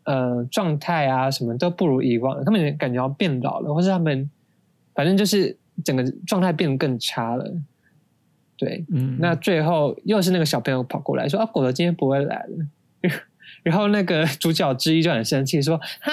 [0.04, 4.28] 呃状态啊，什么都不如以往，他们感觉要变老了，或是他们
[4.94, 7.52] 反正就是整个状态变得更差了。
[8.58, 12.66] 对，嗯，那最后又是那个小朋友跑过来说：“啊，狗狗今天不会来了。”
[13.66, 16.12] 然后那个主角之一就很生气说：“哈，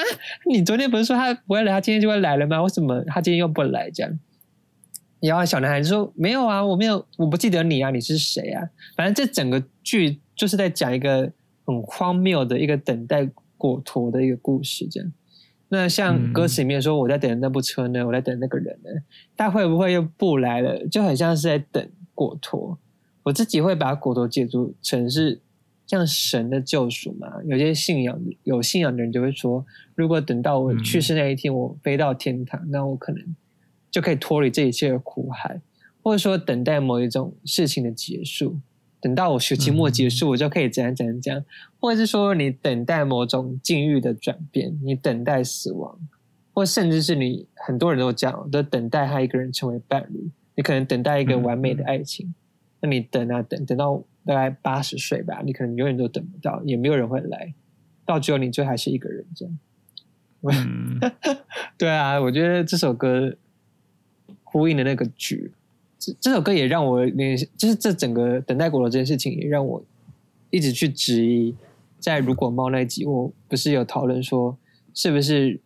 [0.50, 2.60] 你昨天不是说他不会来，他今天就会来了吗？
[2.64, 4.20] 为什么他今天又不来？”这样，
[5.20, 11.32] 然后小男孩就说：“没有啊，我没有，我不记得你啊，你是谁啊？”反正这整个剧就是在讲一个
[11.64, 14.88] 很荒谬的一个等待果陀的一个故事。
[14.90, 15.14] 这样，
[15.70, 18.90] 那像歌词里面说：“我在等那部车呢，我在等那个人呢，
[19.38, 22.80] 他会不会又不来了？”就很像是在等果陀。
[23.22, 25.40] 我自己会把果陀解读成是。
[25.86, 29.64] 像神的救赎嘛，有些信仰有信仰的人就会说，
[29.96, 33.36] 如果等到我去世那一天，我飞到天堂，那我可能
[33.92, 35.62] 就可以脱离这一切的苦海，
[36.02, 38.58] 或者说等待某一种事情的结束，
[39.02, 41.44] 等到我学期末结束，我就可以怎样怎样怎样，
[41.80, 46.00] 或者是说你等待某种境遇的转变，你等待死亡，
[46.54, 52.34] 或甚至是你很多人都讲都等待他一个人成为伴侣，你可能等待一个完美的爱情，
[52.80, 54.02] 那你等啊等，等到。
[54.26, 57.54] 大概八十岁吧，你可能永远都等不到，也没有人会来，
[58.06, 59.60] 到最后你就还是一个人这样。
[61.78, 63.36] 对啊，我觉得这首歌
[64.44, 65.52] 呼应的那个局，
[66.00, 69.84] 这这首歌也让我联，就是这整个等待果罗这件事情，也让我
[70.50, 71.56] 一直去质疑，
[72.00, 74.58] 在如果猫那集，我不是有讨论说，
[74.94, 75.60] 是不是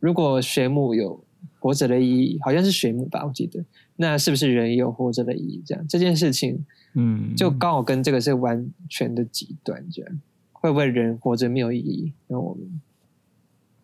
[0.00, 1.24] 如果水母有
[1.60, 3.64] 活着的意义，好像是水母吧，我记得，
[3.96, 5.62] 那是不是人也有活着的意义？
[5.64, 6.64] 这样这件事情。
[7.00, 10.20] 嗯，就刚好跟这个是完全的极端，这样
[10.50, 12.12] 会不会人活着没有意义？
[12.26, 12.80] 那我们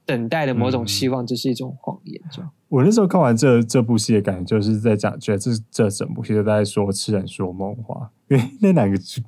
[0.04, 2.20] 等待的某种希望，这是一种谎言。
[2.32, 9.22] 这样，我那时候看完这这部戏的感觉，就是在讲，觉得这这整部戏都在说痴人说梦话，因为那两个主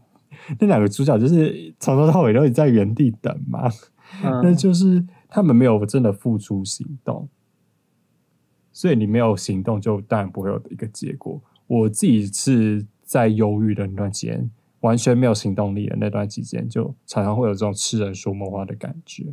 [0.59, 3.71] 那两个主角就是从头到尾都在原地等嘛，
[4.43, 7.29] 那就是他们没有真的付出行动，
[8.73, 11.41] 所以你没有行动，就当然不会有一个结果。
[11.69, 12.85] 我自己是。
[13.07, 14.51] 在忧郁的那段时间，
[14.81, 19.33] 完全没有行动力的那段期间，就常常会有这种痴人说梦话的感觉。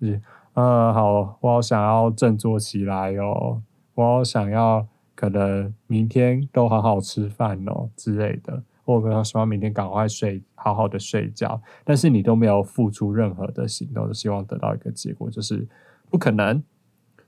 [0.00, 0.22] 就是，
[0.54, 3.60] 呃，好，我好想要振作起来哦，
[3.94, 11.60] 我好想要可能明天都好好吃饭哦之类的，或者希望明天赶快睡，好好的睡觉。
[11.84, 15.66] 但是你都没有付出任何的行动，就希望得到一个结果，就是
[16.08, 16.62] 不可能。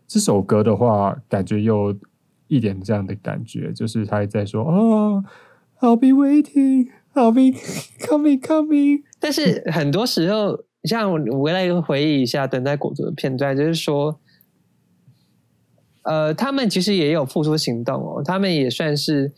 [0.06, 1.96] 这首歌的话，感觉有
[2.46, 5.24] 一点这样的感觉，就是他在说啊。
[5.82, 7.58] I'll be waiting, I'll be
[7.98, 9.02] coming, coming。
[9.18, 14.20] 但是很多时候，像我回来回忆一下等待果陀的片段，就是说，
[16.02, 19.32] 呃，他们其实也有付出行动哦，他们也算是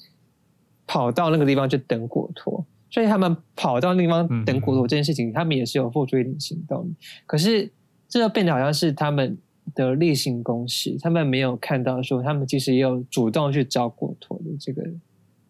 [0.86, 6.95] 跑到那个地方去等果陀，所以他们跑到那地方等果陀这件事情，他们也是有付出一点行动。
[7.24, 7.72] 可是
[8.07, 9.38] 这就变得好像是他们
[9.74, 14.82] 的例行公事，他们没有看到说，他们其实也有主动去找果陀的这个。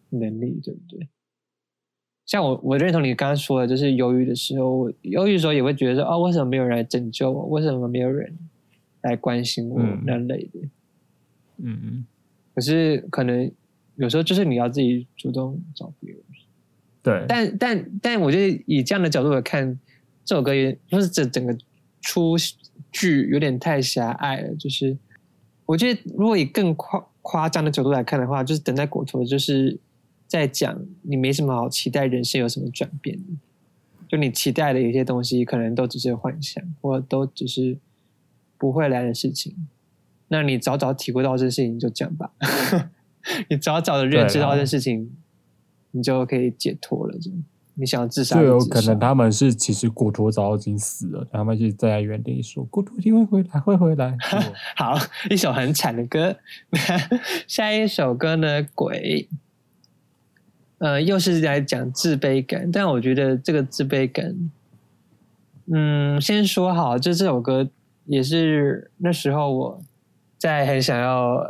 [0.09, 1.07] 能力对不对？
[2.25, 7.45] 像我，我认同你刚刚说的，就是忧郁的时候，我忧郁的时候也会觉得说，哦，为什么没有人来拯救我？
[7.49, 8.35] 为什么没有人
[9.01, 10.59] 来关心我那类的？
[11.57, 12.05] 嗯嗯。
[12.55, 13.51] 可是可能
[13.97, 16.19] 有时候就是你要自己主动找别人。
[17.03, 17.25] 对。
[17.27, 19.79] 但但但，我觉得以这样的角度来看，
[20.23, 21.55] 这首歌也不是整整个
[22.01, 22.35] 出
[22.91, 24.55] 剧有点太狭隘了。
[24.55, 24.97] 就是
[25.67, 29.79] 我觉得，如果以更夸夸张的角度来看的话，就是等待果陀，就是。
[30.27, 33.19] 在讲你没什么好期待，人生有什么转变？
[34.07, 37.77] 就你期待的有些东西，可能都只是幻想，或都只是
[38.57, 39.67] 不会来的事情。
[40.27, 42.31] 那你早早体会到这事情，就讲吧。
[43.49, 45.11] 你早早的认知到这事情，
[45.91, 47.17] 你就可以解脱了。
[47.17, 47.31] 就
[47.73, 54.15] 你想自杀，就有可能他们是其实骨陀早已经死了，他们就在在原地说骨陀一定会回来，会回来。
[54.75, 54.97] 好，
[55.29, 56.37] 一首很惨的歌。
[57.47, 58.61] 下一首歌呢？
[58.75, 59.27] 鬼。
[60.79, 64.35] 呃，又是来讲自卑感，但我觉得这个自卑感，
[65.71, 67.69] 嗯，先说好，就这首歌
[68.05, 69.81] 也是那时候我
[70.37, 71.41] 在很想要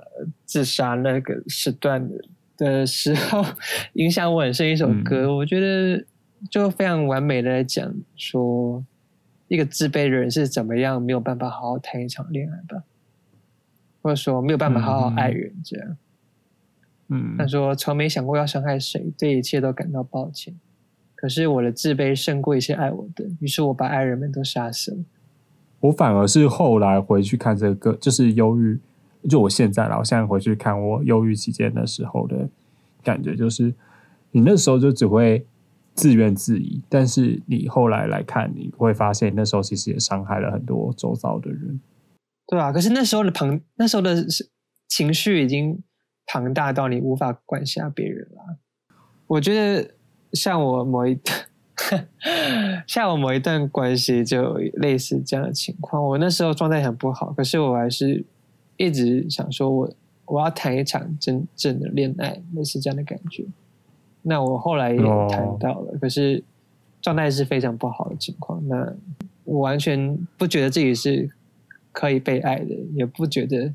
[0.46, 2.08] 自杀那个时段
[2.56, 3.44] 的时候，
[3.94, 5.36] 影响我很深一首歌。
[5.36, 6.06] 我觉得
[6.50, 8.86] 就非常完美的来讲说，
[9.48, 12.84] 一个自卑的人是怎么样没有办法好好谈一场恋爱吧，
[14.02, 15.90] 或者说没有办法好好爱人这样。
[15.90, 15.98] 嗯，
[17.38, 20.54] 他说：“从没想过要伤害谁，对一切都感到抱歉。
[21.16, 24.98] 可是我的自卑胜过一切爱我的，于是我把爱人们都杀死了。
[25.80, 28.80] 我反而是后来回去看这个，就是忧郁。
[29.30, 32.48] 就我现在了，我现在回去看我忧郁期间的时候的
[33.04, 33.74] 感觉，就是
[34.32, 35.46] 你那时候就只会
[35.96, 41.80] 自怨自艾，但是你后来来看，你会发现那时候其实也伤害了很多周遭的人。
[42.46, 44.24] 对啊，可是那时候的朋，那时候的
[44.88, 45.82] 情绪已经
[46.26, 48.58] 庞大到你无法管辖别人啦。
[49.28, 49.92] 我觉得
[50.34, 52.08] 像我某一段，
[52.88, 56.04] 像我某一段关系就类似这样的情况。
[56.04, 58.24] 我那时候状态很不好，可是我还是
[58.78, 59.94] 一直想说我
[60.26, 63.46] 我要谈一场真正的恋爱，类似这样的感觉。
[64.22, 64.98] 那我后来也
[65.30, 66.44] 谈到了，可是
[67.02, 68.62] 状态是非常不好的情况。
[68.68, 68.94] 那
[69.44, 71.30] 我完全不觉得自己是。
[71.98, 73.74] 可以被爱的，也不觉得，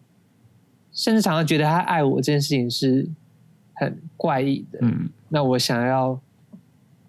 [1.01, 3.09] 甚至常常觉得他爱我这件事情是
[3.73, 4.81] 很怪异的。
[4.83, 6.21] 嗯，那我想要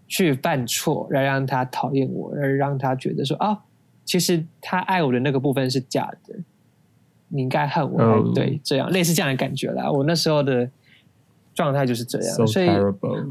[0.08, 3.66] 去犯错，来让他讨厌我，而让他觉得说啊，
[4.06, 6.34] 其实他爱我的那个部分是假的，
[7.28, 9.92] 你应该恨我才对，这样类似这样的感觉啦。
[9.92, 10.72] 我那时候的
[11.54, 12.70] 状态就是这样，所以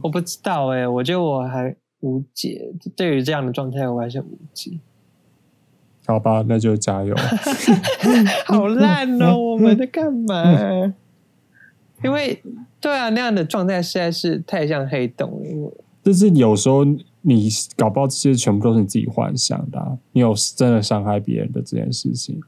[0.03, 2.71] 我不知道哎，我觉得我还无解。
[2.95, 4.79] 对于这样的状态，我还是无解。
[6.11, 7.15] 好吧，那就加油。
[8.47, 9.37] 好烂哦！
[9.37, 10.43] 我们在干嘛？
[12.03, 12.43] 因为
[12.81, 15.85] 对啊，那样的状态实在是太像黑洞了。
[16.03, 16.85] 就是有时候
[17.21, 19.99] 你搞不好这些全部都是你自己幻想的。
[20.13, 22.41] 你有真的伤害别人的这件事情，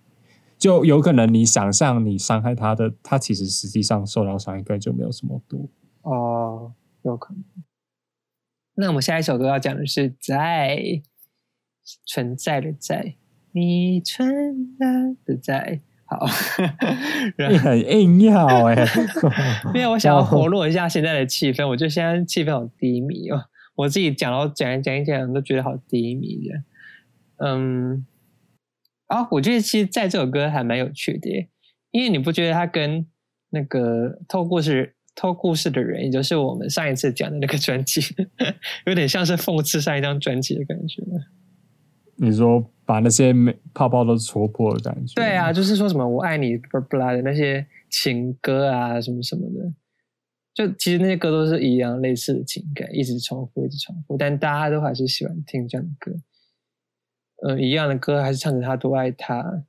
[0.58, 5.68] 就有可能你想象你伤害他的，他其实实际上受到伤害根本就没有什么多。
[6.02, 7.44] 哦，有可能。
[8.74, 11.02] 那我们下一首歌要讲的是在
[12.06, 13.16] 存在的在。
[13.52, 14.86] 你存在
[15.24, 16.26] 的在好，
[17.48, 18.84] 你很硬要哎，
[19.72, 23.44] 没有我想要活络一下现在的气氛，我觉得现在气氛好低迷哦。
[23.74, 26.64] 我自己讲到讲一讲一讲，都觉得好低迷的。
[27.38, 28.06] 嗯，
[29.06, 31.48] 啊，我觉得其实在这首歌还蛮有趣的，
[31.90, 33.06] 因为你不觉得它跟
[33.48, 38.02] 那个偷故事偷故事的人，也就是我们上一次讲的那个专辑，
[38.84, 41.02] 有点像是讽刺上一张专辑的感觉。
[42.16, 43.32] 你说把那些
[43.72, 45.14] 泡泡都戳破的感觉？
[45.14, 49.72] 对啊，就是说什么我爱你不不拉的那些情歌啊，什么什么的，
[50.52, 56.12] 就其实那些歌都是一样类似的情感，一直重复，一直重复，但大家都还是喜欢听这样的歌。
[57.46, 59.64] 嗯，一样的歌还是唱着他多爱他，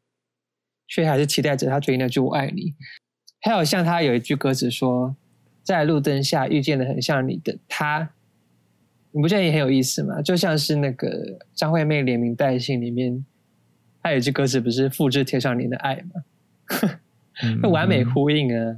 [0.86, 2.76] 却还是期待着他追那句我爱你。
[3.40, 5.16] 还有像他有一句歌词说，
[5.64, 8.10] 在路灯下遇见了很像你的他。
[9.16, 10.22] 你不觉得也很有意思吗？
[10.22, 13.24] 就像是那个张惠妹连名带姓里面，
[14.02, 17.00] 她有一句歌词不是复制贴上你的爱吗？
[17.62, 18.76] 那完美呼应啊！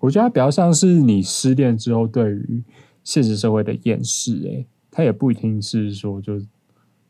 [0.00, 2.62] 我觉得它比较像是你失恋之后对于
[3.04, 6.40] 现实社会的厌世，哎，它也不一定是说就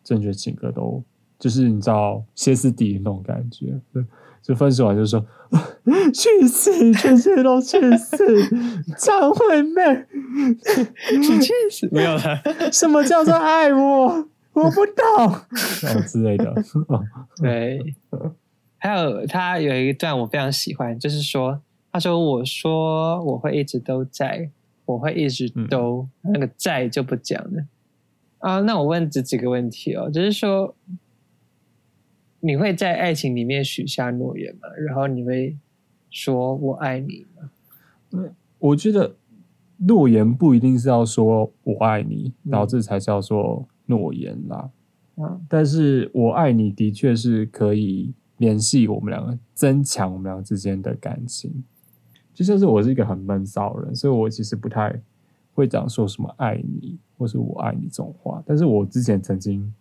[0.05, 1.03] 正确情歌都
[1.38, 3.74] 就是你知道歇斯底里那种感觉。
[4.47, 5.20] 就分手完就说
[6.14, 8.16] 去死，全世界都去死！
[8.97, 9.82] 张惠妹，
[11.18, 11.88] 你去死！
[11.90, 12.40] 没有了。
[12.70, 14.28] 什么叫做爱我？
[14.53, 15.34] 我不懂，
[16.07, 16.55] 之类的。
[17.42, 17.80] 对，
[18.78, 24.49] 还有他有一段我非常喜欢，就是说，他说：“我说我会一直都在，
[24.84, 27.64] 我会一直都那个在就不讲了。”
[28.38, 30.72] 啊，那我问这几个问题哦，就是说。
[32.41, 34.68] 你会在爱情里面许下诺言吗？
[34.87, 35.57] 然后你会
[36.11, 37.51] 说我爱你吗？
[38.12, 39.16] 嗯，我觉得
[39.78, 44.70] 诺言不一定是要说我爱你，然后这才叫做诺言啦。
[45.16, 51.64] 嗯，但是我爱你的确是可以联系我们两个，增强我们两个之间的感情。
[52.32, 54.95] 就像是我是一个很闷骚人，所以我其实不太
[55.55, 58.43] 会讲说什么爱你或是我爱你这种话。
[58.47, 59.72] 但是我之前曾经。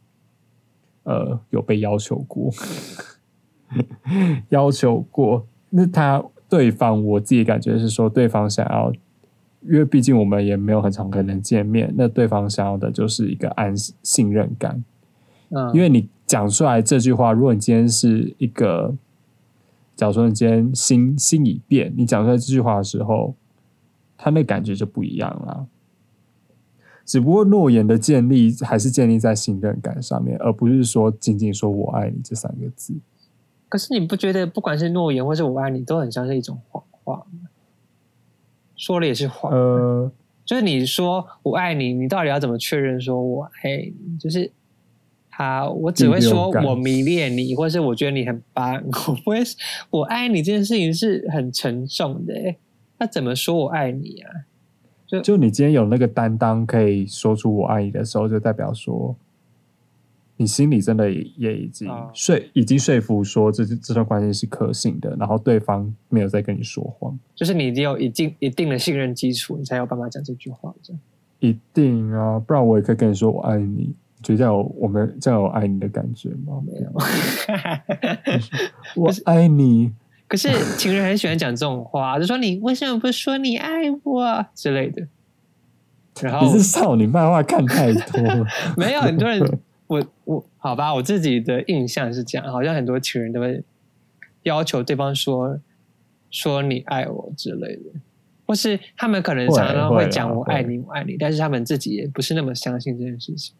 [1.06, 2.52] 呃，有被要求过，
[4.50, 5.48] 要求过。
[5.70, 8.92] 那他对方，我自己感觉是说，对方想要，
[9.62, 11.94] 因为毕竟我们也没有很常可能见面。
[11.98, 14.84] 那对方想要的就是一个安信任感。
[15.50, 18.96] 嗯，因为你讲出来这句话，如果你今天是一个，
[19.96, 23.36] 假如说你今天心心已变，你讲出来这句话的时候，
[24.18, 25.68] 他那感觉就不一样了。
[27.06, 32.96] 只不过诺言的建立还是建立在信任感上面，而不是说仅仅说我爱你这三个字。
[33.70, 37.50] 可是你不觉得不管是诺言或是我爱你，都很像是一种谎话吗？
[38.76, 39.52] 说了也是谎。
[39.54, 40.12] 呃，
[40.44, 44.18] 就是你说我爱你，你到底要怎么确认说我爱你？
[44.18, 44.52] 就是
[45.30, 48.82] 好，我只会说我迷恋你，或是我觉得你很棒。
[49.08, 49.44] 我不会，
[49.90, 52.34] 我爱你这件事情是很沉重的。
[52.98, 54.32] 那怎么说我爱你啊？
[55.08, 59.16] 就就你今天有那个担当，可以说出我爱你的时候，就代表说，
[60.38, 70.74] 你心里真的也已经说，已经说服说这这段关系是可信的，然后对方没有在跟你说谎，就是你已经有一定一定的信任基础，你才有办法讲这句话。
[70.82, 71.00] 这样
[71.40, 73.94] 一定啊，不然我也可以跟你说我爱你。
[74.24, 76.60] 觉得这样有我们这样有爱你的感觉吗？
[76.66, 76.92] 没有。
[79.04, 79.92] 我爱你，
[80.36, 85.08] 可是情人很喜欢讲这种话，就说你为什么不说你爱我之类的。
[86.22, 89.42] 然后你是少女漫画看太多了， 没有很多人，
[89.88, 93.64] 我我好吧，我自己的印象是这样，好像很多情人都会
[94.44, 95.58] 要求对方说
[96.30, 97.84] 说你爱我之类的，
[98.46, 103.56] 或是他们可能常常会讲我爱你，我爱你，但是他们自己也不是那么相信这件事情。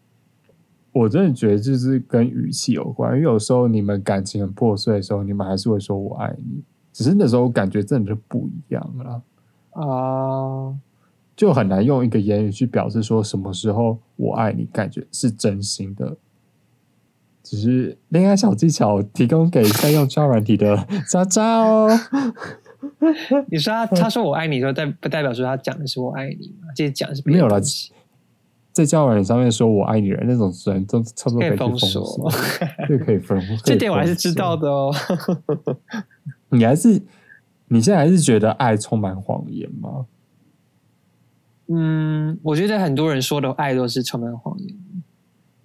[0.96, 9.22] 我真的觉得就是跟语气有关，因为有时候你们感情很破碎的时候，你们还是会说我爱你，只是那时候感觉真的就不一样了
[9.82, 10.74] 啊。
[11.36, 16.16] 就很难用一个言语去表示说什么时候我爱你，感觉是真心的。
[17.42, 21.90] 只是恋爱小技巧提供给在用交软体的渣渣哦。
[23.52, 26.68] 你说他他说我爱你，说代不代表说他讲的是我爱你吗？
[26.74, 27.60] 这讲是没有了。
[28.76, 32.30] 在交软体上面说我爱你人那种人，都差不多可以封 锁，
[32.86, 33.40] 这可以封。
[33.64, 34.94] 这点我还是知道的哦。
[36.50, 37.00] 你还是
[37.68, 40.04] 你现在还是觉得爱充满谎言吗？
[41.68, 44.76] 嗯，我觉得很多人说的爱都是充满谎言，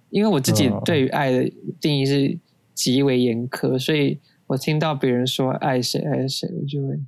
[0.08, 2.38] 因为我自己对于爱的定义是
[2.72, 6.98] 极为严苛，所以我听到别人说爱谁爱谁，我就会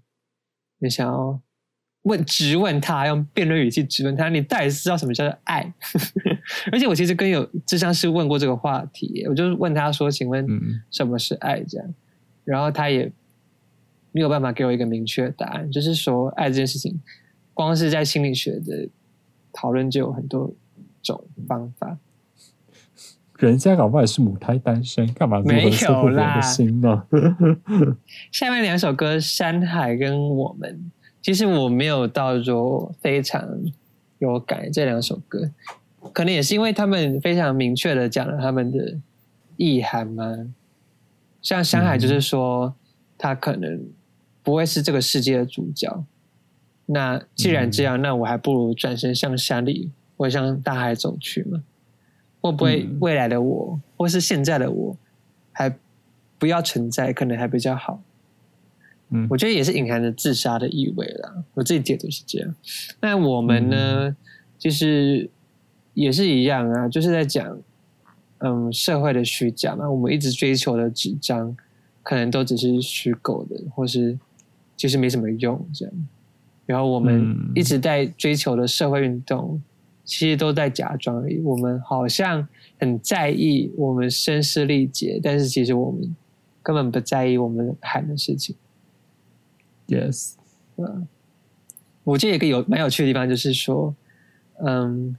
[0.80, 1.40] 也想要
[2.04, 5.70] 问质问他，用辩论语气质问他，你到底知道什么叫做爱？
[6.72, 10.46] 而且我其实跟有智商师问过这个话题，我就问他说：“请问
[10.90, 11.94] 什么是爱？”这样，
[12.44, 13.10] 然后他也
[14.12, 17.00] 没有办法给我一个明确的答案，就是说爱这件事情。
[17.54, 18.88] 光是在心理学的
[19.52, 20.52] 讨论就有很多
[21.02, 21.96] 种方法。
[23.38, 26.40] 人家搞不好是母胎单身，干嘛没有啦？
[26.40, 27.04] 心呢？
[28.32, 30.90] 下面两首歌《山海》跟《我们》，
[31.24, 33.48] 其实我没有到说非常
[34.18, 35.50] 有感这两首歌，
[36.12, 38.98] 可能也是因为他们非常明确的讲了他们的
[39.56, 40.52] 意涵嘛。
[41.40, 42.74] 像《山海》就是说，
[43.16, 43.82] 他可能
[44.42, 46.04] 不会是这个世界的主角。
[46.84, 51.64] 那既然这样，那我还不如转身向山里或向大海走去嘛？
[52.42, 54.96] 会不会未来的我，或是现在的我，
[55.52, 55.74] 还
[56.38, 58.02] 不要存在，可能还比较好？
[59.14, 61.44] 嗯，我觉得也是隐含着自杀的意味啦。
[61.54, 62.54] 我自己解读是这样。
[63.00, 64.16] 那我们呢，
[64.58, 65.30] 就是
[65.94, 67.56] 也是一样啊，就是在讲，
[68.38, 69.88] 嗯，社会的虚假嘛。
[69.88, 71.56] 我们一直追求的纸张，
[72.02, 74.18] 可能都只是虚构的，或是
[74.76, 75.94] 其实没什么用，这样。
[76.66, 79.62] 然后我们一直在追求的社会运动，
[80.04, 81.38] 其实都在假装而已。
[81.38, 82.48] 我们好像
[82.80, 86.16] 很在意我们声嘶力竭，但是其实我们
[86.62, 88.56] 根本不在意我们喊的事情。
[89.88, 90.34] Yes，
[90.76, 91.06] 嗯，
[92.04, 93.94] 我记得一个有蛮有趣的地方，就是说，
[94.64, 95.16] 嗯，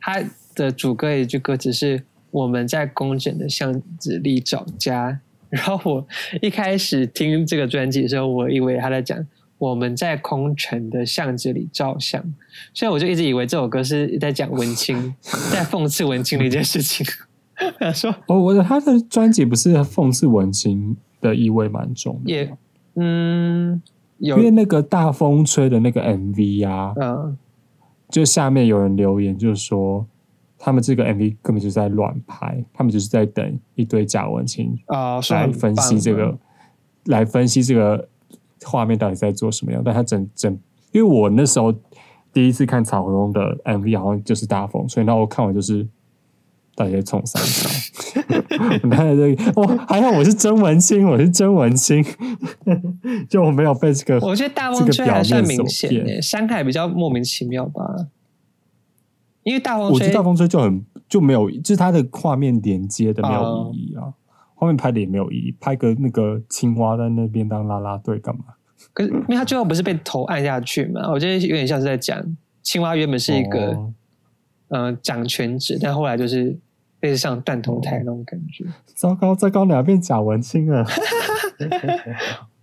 [0.00, 0.22] 他
[0.54, 5.20] 的主歌一句歌词是“我们在工整的巷子里找家”。
[5.50, 6.06] 然后我
[6.42, 9.26] 一开始听这个专辑的时候，我以为他在讲。
[9.56, 12.22] 我们在空城的巷子里照相，
[12.74, 15.14] 所以我就一直以为这首歌是在讲文青，
[15.50, 17.06] 在讽刺文青的一件事情。
[17.94, 22.52] 说，哦，我的他的专辑不是讽刺文青的意味蛮重的，也
[22.94, 23.80] 嗯，
[24.18, 27.36] 有，因为那个大风吹的那个 MV 啊，嗯，
[28.08, 30.06] 就下面有人留言，就是说
[30.58, 36.38] 他们这个 MV 根本就是在乱拍，他们就是在等一堆假文青啊来分析这个，
[37.06, 38.08] 来分析这个。
[38.66, 39.82] 画面到底在做什么样？
[39.84, 40.50] 但他整整，
[40.90, 41.70] 因为我那时候
[42.32, 45.86] 第一次看草东的 MV，好像就是大风吹，然后我看完就是
[46.74, 47.70] 大家冲三场。
[48.82, 52.04] 你看这个，哇，还好我是真文青，我是真文青，
[53.28, 54.26] 就我没有被这个。
[54.26, 58.08] 我觉得大风吹还算明显，山海比较莫名其妙吧。
[59.42, 64.14] 因为大风吹，我觉得大风吹就很就没有，就是它的画面连接的没有意义啊。
[64.54, 68.44] 后面拍的也没有意义，拍个那个青蛙在那边当啦啦队干嘛？
[68.92, 71.10] 可是因为他最后不是被头按下去嘛？
[71.10, 72.24] 我觉得有点像是在讲
[72.62, 73.76] 青蛙原本是一个
[74.68, 76.56] 嗯掌权者，但后来就是
[77.04, 78.64] 类似像断头台那种感觉。
[78.94, 80.82] 糟糕，糟糕，两变假文青了。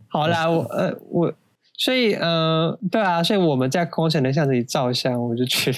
[0.08, 1.32] 好啦， 我呃我
[1.78, 5.72] 所以呃对啊，所以我们在空城的巷子里照相，我就去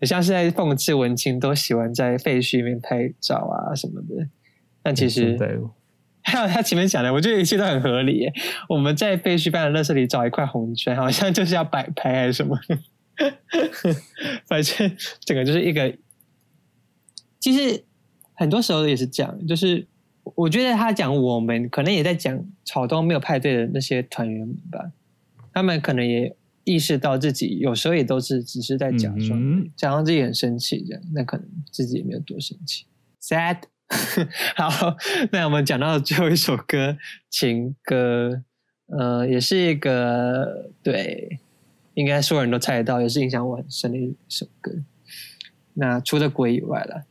[0.00, 4.26] 也像是在讽刺文青都喜欢在废墟里面拍照啊什么的。
[4.82, 5.36] 但其实，
[6.24, 8.26] 还有他前面讲的，我觉得一切都很合理。
[8.70, 12.58] 我们在废墟般的垃圾里找一块红砖，好像就是要摆拍还是什么？
[14.48, 15.92] 反正整个就是一个，
[17.40, 17.84] 其实
[18.38, 19.46] 很多时候也是这样。
[19.46, 19.86] 就是
[20.22, 24.92] 我觉得他讲我们，可能也在讲草东没有派对的那些团员们吧。
[25.52, 26.34] 他们可能也
[26.64, 32.86] 意识到自己有时候也都是只是在假装，嗯假装自己很生气这样，那可能自己也没有多生气。
[33.20, 33.58] Sad。
[34.54, 34.98] 好，
[35.32, 36.98] 那我们讲到最后一首歌
[37.30, 38.42] 情歌，
[38.88, 41.40] 呃，也是一个对，
[41.94, 44.70] 应该所有人都猜得到，也是影响我很深的一首歌。
[45.72, 47.06] 那除了鬼以外了，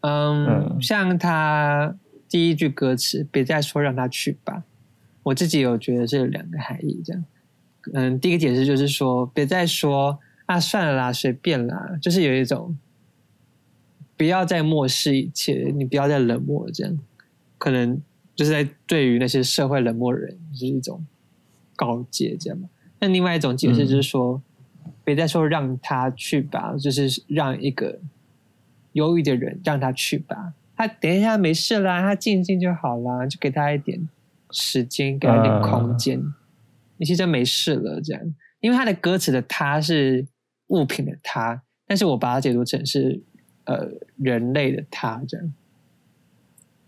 [0.00, 0.82] 嗯，嗯。
[0.82, 1.96] 像他
[2.28, 4.64] 第一句歌词“别再说让他去吧”，
[5.24, 7.24] 我自己有觉得这有两个含义，这样。
[7.94, 12.76] 嗯，第一个解释就是说，别再说啊，算了啦，随便啦，就是有一种
[14.16, 16.98] 不要再漠视一切，你不要再冷漠，这样。
[17.56, 18.00] 可能
[18.36, 21.04] 就是在对于那些社会冷漠的人，就是一种
[21.74, 22.58] 告诫，这样。
[22.58, 22.68] 嘛。
[23.00, 24.42] 那另外一种解释就是说，
[25.02, 27.98] 别再说让他去吧，就是让一个
[28.98, 34.08] 忧郁的人让他去吧，他等一下没事啦，他静一静就好啦，就给他一点
[34.50, 36.20] 时间，给他一点空间。
[36.96, 40.26] 你其实没事了，这样，因为他的歌词的“他”是
[40.66, 43.20] 物品的“他”，但是我把它解读成是
[43.64, 45.54] 呃人类的“他”，这样，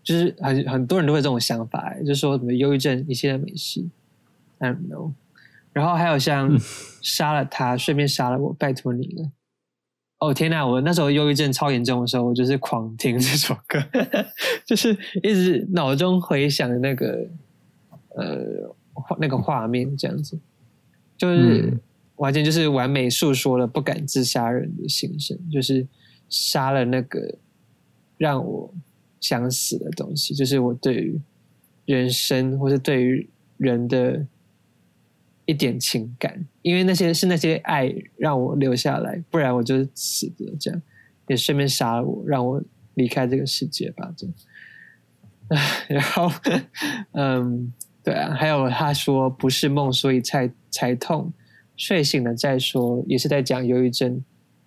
[0.02, 3.86] 就是很很多人都会有这种想法，就是说什么忧郁症，你现在没事
[4.58, 5.12] ，I don't know。
[5.72, 6.58] 然后还有像
[7.00, 9.30] 杀了他，顺便杀了我，拜托你了。
[10.20, 10.66] 哦天呐！
[10.66, 13.82] 我那时候忧郁症超严重的时候，我就是狂听这首歌，
[14.64, 17.26] 就是一直脑中回想那个
[18.10, 20.38] 呃画那个画面，这样子，
[21.16, 21.80] 就是、嗯
[22.20, 25.86] 完全就是完美诉说了不敢自杀人的心声，就是
[26.28, 27.34] 杀了那个
[28.18, 28.70] 让我
[29.20, 31.18] 想死的东西，就是我对于
[31.86, 34.26] 人生或是对于人的
[35.50, 40.80] 一点情感，因为那些是那些爱让我留下来，不然我就死的这样，
[41.26, 42.62] 也顺便杀了我，让我
[42.94, 44.34] 离开这个世界吧，这样。
[45.88, 46.30] 然后，
[47.14, 47.72] 嗯，
[48.04, 51.32] 对啊，还有他说不是梦，所以才才痛，
[51.76, 54.22] 睡醒了再说，也是在讲忧郁症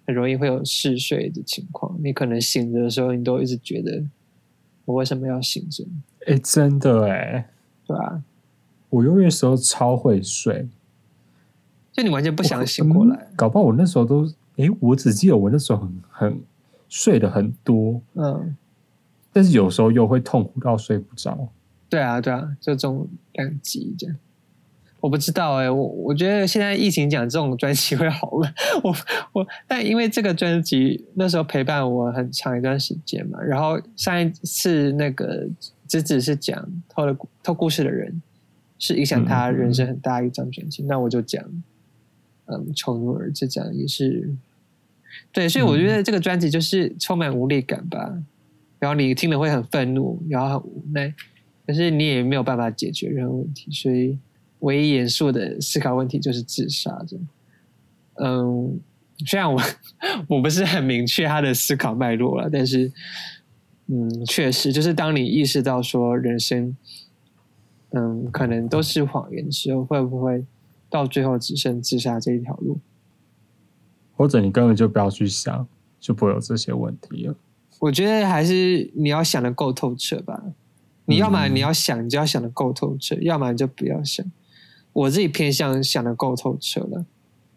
[0.06, 1.98] 很容易会有嗜睡的情况。
[2.04, 4.04] 你可能醒着的时候，你都一直觉得
[4.84, 5.86] 我为什么要醒着，
[6.28, 7.48] 哎，真的哎，
[7.88, 8.22] 对吧、
[8.94, 10.68] 我忧郁的时候超会睡，
[11.92, 14.24] 就你完全不想醒过来，嗯搞不好我那时候都，
[14.58, 16.42] 哎，我只记得我那时候很很
[16.88, 18.56] 睡的很多，嗯，
[19.32, 21.50] 但是有时候又会痛苦到睡不着。
[21.90, 24.16] 对啊，对啊，就这种两极这样。
[25.00, 28.54] 我不知道哎、我我觉得现在疫情讲这种专辑会好了。
[28.84, 28.96] 我
[29.34, 35.46] 我，但因为这个专辑那时候陪伴我很长一段时间嘛，然后上一次那个
[35.88, 38.22] 只只是讲偷了偷故事的人，
[38.86, 41.42] 是影响他人生很大一张专辑，那我就讲，
[42.48, 44.30] 嗯，丑奴儿这讲也是，
[45.32, 48.22] 对，所以我觉得这个专辑就是充满无力感吧，
[48.80, 51.16] 然后你听了会很愤怒，然后很无奈，
[51.66, 54.18] 可是你也没有办法解决任何问题，所以
[54.60, 57.28] 唯一严肃的思考问题就是自杀这样。
[58.16, 58.82] 嗯，
[59.26, 59.62] 虽然我
[60.28, 62.92] 我不是很明确他的思考脉络了，但是
[63.88, 66.76] 嗯，确实就是当你意识到说人生
[67.96, 70.46] 嗯可能都是谎言的时候，会不会
[70.90, 72.80] 到最后只剩自杀这一条路？
[74.16, 75.68] 或者你根本就不要去想，
[76.00, 77.36] 就不会有这些问题了。
[77.80, 80.44] 我觉得还是你要想的够透彻吧。
[81.06, 84.26] 你要么嗯你要想，你就要想的够透彻；要么你就不要想。
[84.94, 87.06] 我自己偏向想的够透彻了。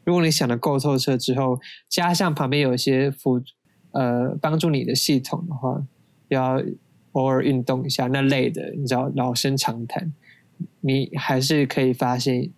[0.04, 3.40] 如果你想的够透彻之后，加上旁边有一些辅
[3.92, 5.80] 呃帮助你的系统的话，
[6.28, 6.60] 要
[7.12, 10.12] 偶尔运动一下那累的，你知道老生常谈，
[10.80, 12.50] 你还是可以发现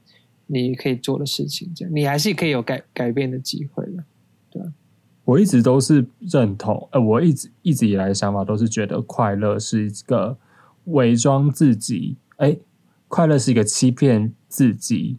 [0.46, 4.04] 你可以做的事情，这样你还是可以有改改变的机会的。
[4.50, 4.62] 对
[5.24, 10.38] 我一直都是认同，呃，我一直一直以来的想法都是觉得快乐是一个
[10.84, 12.56] 伪装自己，哎，
[13.08, 15.18] 快乐是一个欺骗自己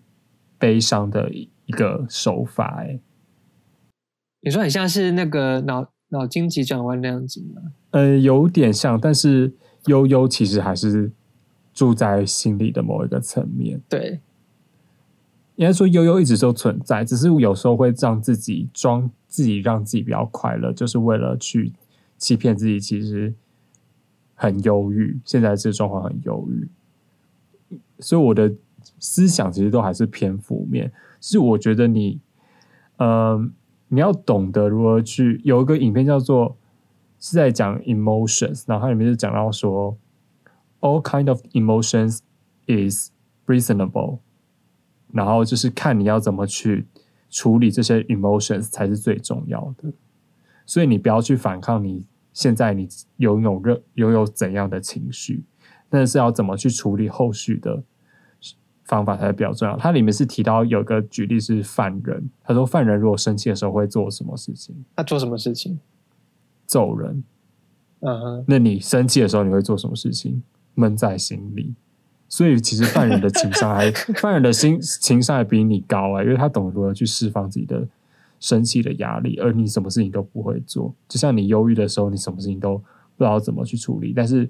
[0.58, 3.00] 悲伤的一个手法，哎，
[4.42, 7.62] 你说很像是那个脑脑筋急转弯那样子吗？
[7.92, 9.54] 呃，有点像，但是
[9.86, 11.12] 悠悠其实还是
[11.80, 13.80] 住在心里的某一个层面。
[13.88, 14.20] 对，
[15.56, 21.72] 应该说悠悠一直都存在，只是有时候会让自己装自己，让自己比较快乐，就是为了去
[22.18, 23.34] 欺骗自己，其实
[24.36, 28.54] 很忧郁，现在这个状况很忧郁，所以我的
[29.00, 30.92] 思想其实都还是偏负面。
[31.22, 32.20] 是我觉得你，
[32.98, 33.50] 呃，
[33.88, 36.58] 你要懂得如何去有一个影片叫做
[37.22, 39.98] 是在讲 emotions，然后它里面就讲到说
[40.82, 42.20] ，all kind of emotions
[42.68, 43.12] is
[43.46, 44.20] reasonable。
[45.12, 46.86] 然后就是看你要怎么去
[47.30, 49.92] 处理这些 emotions 才是最重要的。
[50.66, 55.44] 所以你不要去反抗你现在你拥有任拥有怎样的情绪，
[55.90, 57.82] 但是要怎么去处理后续的
[58.84, 59.76] 方法才是比较重要。
[59.78, 64.76] 它里面是提到有个举例是犯人，他说犯人如果生气的时候会做什么事情？
[64.96, 65.80] 他做什么事情？
[66.68, 67.24] 揍人。
[68.02, 70.44] 嗯哼，那你生气的时候你会做什么事情？
[70.80, 71.74] 闷在心里。
[72.32, 77.88] 所以其实犯人的情商还， 犯人的心情商还比你高哎、因为他懂得如何去释放自己的
[78.40, 80.94] 生气的压力，而你什么事情都不会做。
[81.08, 82.84] 就像你忧郁的时候，你什么事情都不
[83.18, 84.48] 知道怎么去处理，但是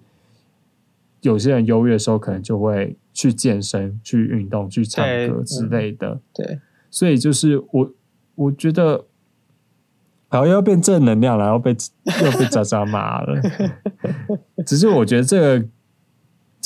[1.22, 6.20] 有些人忧郁的时候，可能就会去健身、去运动、去唱歌之类的。
[6.34, 6.60] 对，
[6.92, 7.94] 所以就是我，
[8.36, 9.06] 我觉得，
[10.28, 13.42] 好又要变正能量了，然后被又被渣渣骂了。
[14.68, 15.68] 只是我觉得这个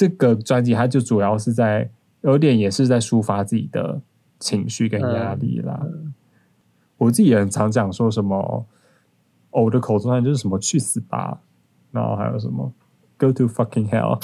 [0.03, 1.89] 这个专辑，它就主要是在
[2.21, 4.01] 有点也是在抒发自己的
[4.39, 5.85] 情绪跟压力啦。
[6.97, 8.65] 我自己也很常讲说什么，
[9.51, 11.39] 哦我的口头禅就是什么去死吧，
[11.91, 12.71] 然后还有什么
[13.17, 14.19] go to fucking hell，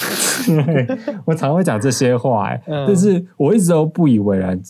[1.24, 4.60] 我常会讲这些话、欸，嗯但是我一直都不以为然。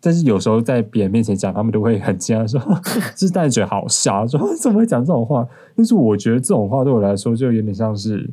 [0.00, 2.60] 但是有时候在别人面前讲，他们都会很惊讶说
[3.18, 8.30] ：“是大家觉得好笑，说怎么会讲这种话？”但是我觉得这种话对我来说就有点像是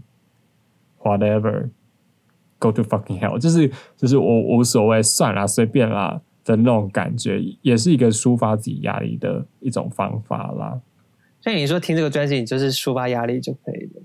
[1.01, 1.67] whatever
[2.59, 10.79] go to fucking hell，就是就是我无所谓，算了，随便啦的那种感觉，也是一个抒发自己压力的一种方法啦。
[11.41, 14.01] 所以你说听这个专辑，你就是抒发压力就可以了。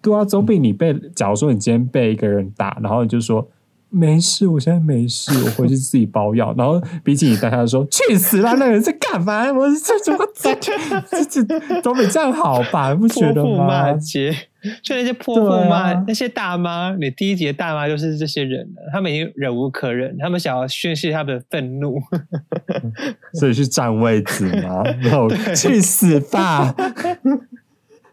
[0.00, 3.48] 对啊，总比你被，假如说你今天被一个人打，然后你就说
[3.90, 6.54] 没事，我现在没事， 我回去自己包药。
[6.56, 9.50] 然后比起你当下说去死啦， 那个人在干嘛？
[9.52, 12.92] 我这怎么这这这总比这样好吧？
[12.92, 13.92] 你 不觉得吗？
[13.94, 14.30] 街，
[14.82, 21.98] 就那些泼妇对骂、啊那些大妈，你第一节大妈就是这些人了，他们已经忍无可忍，他们想要宣泄他们的愤怒。
[23.34, 24.82] 所以去占位置吗？
[25.00, 26.74] 然后去死吧！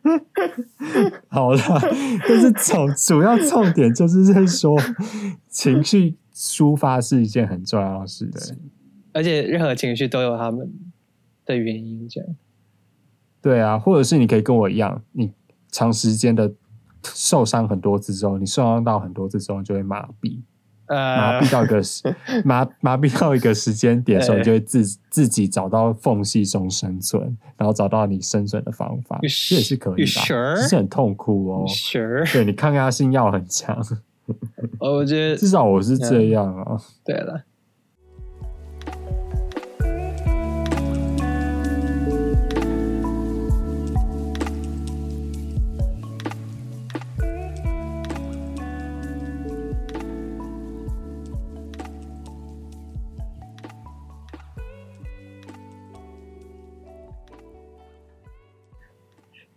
[1.30, 1.80] 好啦，
[2.28, 4.78] 但是总 主要重点就是在说，
[5.50, 8.58] 情绪抒发是一件很重要的事情。
[9.14, 10.72] 而且任何情绪都有他们
[11.46, 12.30] 的原因，这样。
[13.42, 15.32] 对啊，或者是你可以跟我一样，你
[15.72, 16.54] 长时间的
[17.04, 20.40] 受伤很多次之后，你受伤到很多次之后，就会麻痹，
[20.88, 31.66] 麻呃痹，到一个时麻麻痹到一个时间点的时候，你就会自自己找到缝隙中生存，然后找到你生存的方法，这也是可以的是很痛苦哦。
[31.68, 33.78] sure，对你抗压性要很强，
[34.80, 36.78] 我觉得 至少我是这样啊。
[37.04, 37.44] 对了。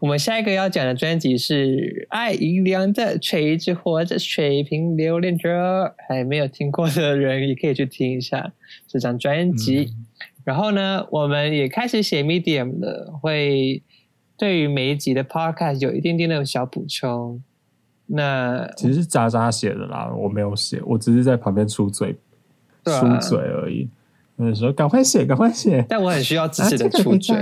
[0.08, 5.50] 我们下一个要讲的专辑是爱银良的《垂直活着水平留恋者》，
[6.08, 8.50] 还没有听过的人也可以去听一下
[8.86, 9.92] 这张专辑。
[10.44, 13.82] 然后呢，我们也开始写 Medium 了，会
[14.38, 17.42] 对于每一集的 Podcast 有一点点的小补充。
[18.06, 22.16] 那其实是渣渣写的啦，我没有写，我只是在旁边出嘴
[22.84, 23.86] 啊出嘴而已。
[24.36, 25.84] 那时候赶快写，赶快写。
[25.86, 27.36] 但我很需要自己的出嘴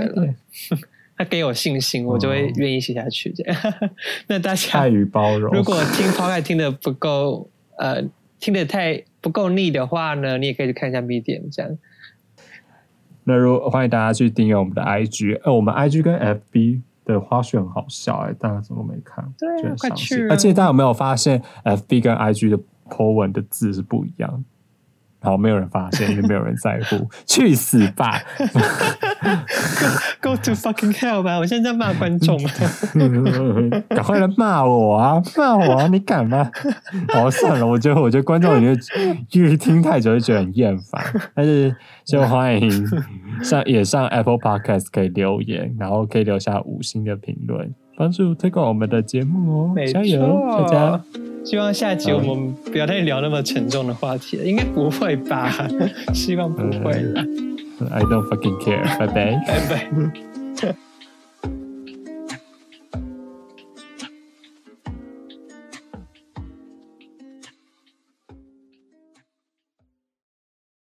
[1.17, 3.31] 他给我信心，我就会愿意写下去。
[3.33, 3.57] 这样，
[4.27, 5.51] 那大家爱与包容。
[5.53, 7.49] 如果听 podcast 听的不够，
[7.79, 8.01] 呃，
[8.39, 11.77] 听的太不够腻的话呢，你也可以去看一下 Medium 这样。
[13.23, 19.25] 那如果欢迎大家去订阅我们的 IG，呃，我们 IG 跟 FB 的花絮很好笑哎、大家怎么没看？
[19.37, 22.59] 对快去啊而且大家有没有发现 FB 跟 IG 的
[22.89, 24.43] po 文的字是不一样？
[25.27, 27.05] 好，没有人发现，也没有人在乎。
[27.25, 28.17] 去死吧！
[30.23, 31.37] Go to fucking hell 吧！
[31.37, 32.49] 我现在在骂观众吗？
[33.89, 35.21] 赶快来骂我啊！
[35.35, 35.87] 骂我啊！
[35.87, 36.49] 你敢吗？
[37.13, 38.79] 好，算了，我觉得，我觉得观众也会
[39.33, 41.03] 越听太久就觉得很厌烦，
[41.35, 41.75] 但是
[42.05, 42.87] 就欢迎
[43.43, 49.75] 上也上 Apple Podcast 可以留言，然后可以留下五星的评论，帮助推广我们的节目哦！
[49.91, 51.03] 加油，大家！
[51.49, 55.67] 希望下集我们不要再聊那么沉重的话题了，应该不会吧？
[56.13, 57.21] 希望不会了。
[57.91, 59.31] I don't fucking care，拜拜。
[59.47, 60.75] 拜拜。